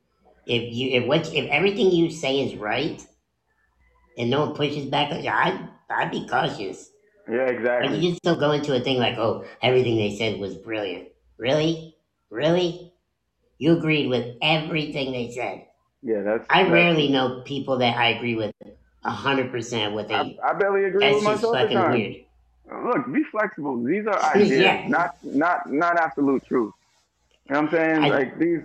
[0.47, 3.05] If you if what if everything you say is right,
[4.17, 6.91] and no one pushes back, on you, I'd I'd be cautious.
[7.29, 7.97] Yeah, Like exactly.
[7.99, 11.09] you just don't go into a thing like, oh, everything they said was brilliant.
[11.37, 11.95] Really,
[12.29, 12.91] really,
[13.59, 15.65] you agreed with everything they said.
[16.01, 16.45] Yeah, that's.
[16.49, 18.53] I that's- rarely know people that I agree with
[19.03, 20.13] hundred percent what they.
[20.15, 22.15] I, I barely agree that's with myself at fucking weird.
[22.85, 23.81] Look, be flexible.
[23.83, 24.87] These are ideas, Yeah.
[24.87, 26.73] not not not absolute truth.
[27.47, 28.03] You know what I'm saying?
[28.05, 28.59] I- like these,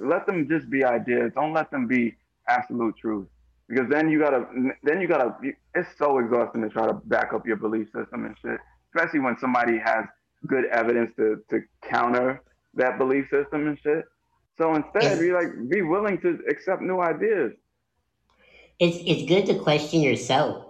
[0.00, 1.32] let them just be ideas.
[1.34, 2.14] Don't let them be
[2.48, 3.26] absolute truth.
[3.72, 4.44] Because then you gotta,
[4.82, 5.34] then you gotta.
[5.74, 8.60] It's so exhausting to try to back up your belief system and shit.
[8.94, 10.04] Especially when somebody has
[10.46, 12.42] good evidence to to counter
[12.74, 14.04] that belief system and shit.
[14.58, 17.52] So instead, be like, be willing to accept new ideas.
[18.78, 20.66] It's it's good to question yourself.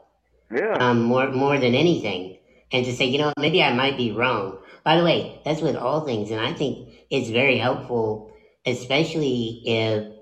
[0.54, 0.76] Yeah.
[0.78, 2.38] um, more more than anything,
[2.70, 4.58] and to say, you know, maybe I might be wrong.
[4.84, 8.32] By the way, that's with all things, and I think it's very helpful,
[8.64, 10.21] especially if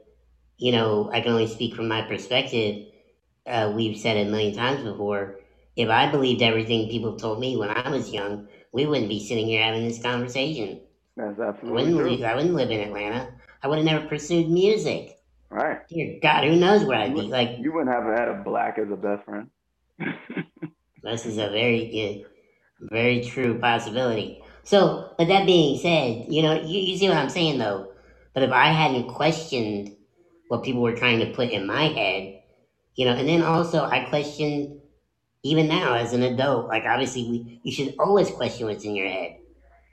[0.60, 2.86] you know I can only speak from my perspective.
[3.46, 5.40] Uh, we've said it a million times before.
[5.76, 9.46] If I believed everything people told me when I was young, we wouldn't be sitting
[9.46, 10.82] here having this conversation.
[11.16, 12.10] That's I absolutely wouldn't true.
[12.10, 13.32] live, I wouldn't live in Atlanta.
[13.62, 15.18] I would have never pursued music.
[15.50, 15.80] Right.
[15.88, 17.22] Dear God, who knows where I'd be?
[17.22, 19.50] Like You wouldn't have had a black as a best friend.
[21.02, 24.42] This is a very good, very true possibility.
[24.64, 27.92] So, but that being said, you know, you, you see what I'm saying though.
[28.34, 29.96] But if I hadn't questioned
[30.50, 32.42] what people were trying to put in my head,
[32.96, 34.80] you know, and then also I question
[35.44, 39.08] even now as an adult, like obviously we, you should always question what's in your
[39.08, 39.38] head.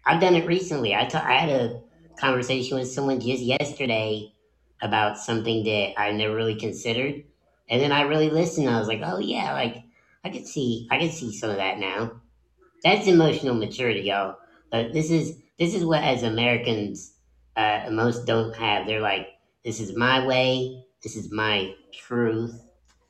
[0.05, 0.95] I've done it recently.
[0.95, 1.81] I ta- I had a
[2.19, 4.33] conversation with someone just yesterday
[4.81, 7.23] about something that I never really considered,
[7.69, 8.67] and then I really listened.
[8.67, 9.83] I was like, oh yeah, like
[10.25, 12.21] I could see I could see some of that now.
[12.83, 14.37] That's emotional maturity, y'all.
[14.71, 17.13] But this is this is what as Americans
[17.55, 18.87] uh, most don't have.
[18.87, 19.27] They're like,
[19.67, 22.55] this is my way, this is my truth,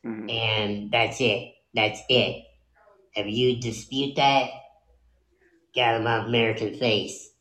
[0.05, 0.31] Mhm.
[0.31, 1.53] and that's it.
[1.75, 2.45] That's it.
[3.15, 4.49] If you dispute that,
[5.73, 7.31] get out of my American face.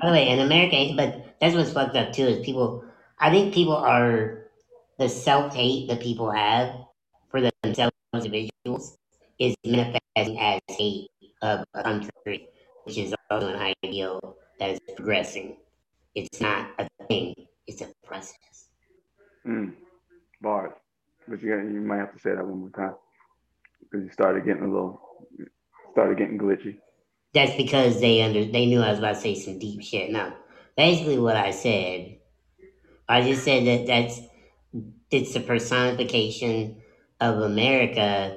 [0.00, 2.84] By the way, in America, but that's what's fucked up too is people.
[3.18, 4.46] I think people are
[4.98, 6.74] the self hate that people have
[7.30, 8.96] for themselves as individuals
[9.38, 11.08] is manifesting as hate
[11.42, 12.48] of a country,
[12.84, 15.58] which is also an ideal that is progressing.
[16.14, 17.34] It's not a thing;
[17.70, 18.68] it's a process.
[19.46, 19.74] Mm.
[20.40, 20.72] Bars.
[21.28, 22.94] But you, got- you might have to say that one more time
[23.80, 25.00] because you started getting a little,
[25.92, 26.78] started getting glitchy.
[27.32, 30.10] That's because they under they knew I was about to say some deep shit.
[30.10, 30.32] No,
[30.76, 32.18] basically what I said,
[33.08, 34.20] I just said that that's
[35.12, 36.82] it's the personification
[37.20, 38.36] of America.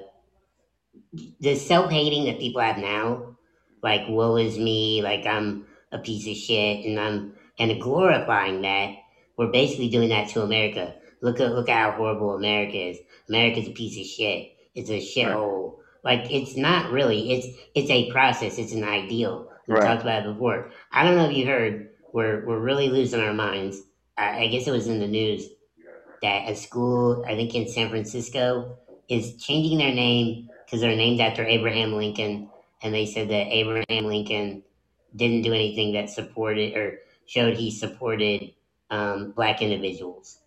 [1.39, 3.37] The self hating that people have now,
[3.81, 8.95] like woe is me, like I'm a piece of shit, and I'm and glorifying that.
[9.37, 10.95] We're basically doing that to America.
[11.21, 12.97] Look at look at how horrible America is.
[13.29, 14.51] America's a piece of shit.
[14.75, 15.75] It's a shithole.
[16.03, 17.31] Like it's not really.
[17.31, 18.57] It's it's a process.
[18.57, 19.49] It's an ideal.
[19.67, 19.83] We Right.
[19.83, 20.71] talked about it before.
[20.91, 21.89] I don't know if you heard.
[22.11, 23.81] We're we're really losing our minds.
[24.17, 25.47] I, I guess it was in the news
[26.21, 28.77] that a school, I think in San Francisco,
[29.09, 32.49] is changing their name because they're named after Abraham Lincoln,
[32.81, 34.63] and they said that Abraham Lincoln
[35.15, 38.51] didn't do anything that supported or showed he supported
[38.93, 40.37] um, black individuals.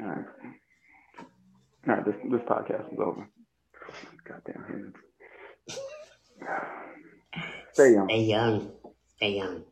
[0.00, 0.24] All right.
[1.88, 2.04] All right.
[2.04, 3.28] This this podcast is over.
[4.28, 4.94] Goddamn hands.
[7.72, 8.08] Stay young.
[8.08, 8.70] Stay young.
[9.16, 9.62] Stay young.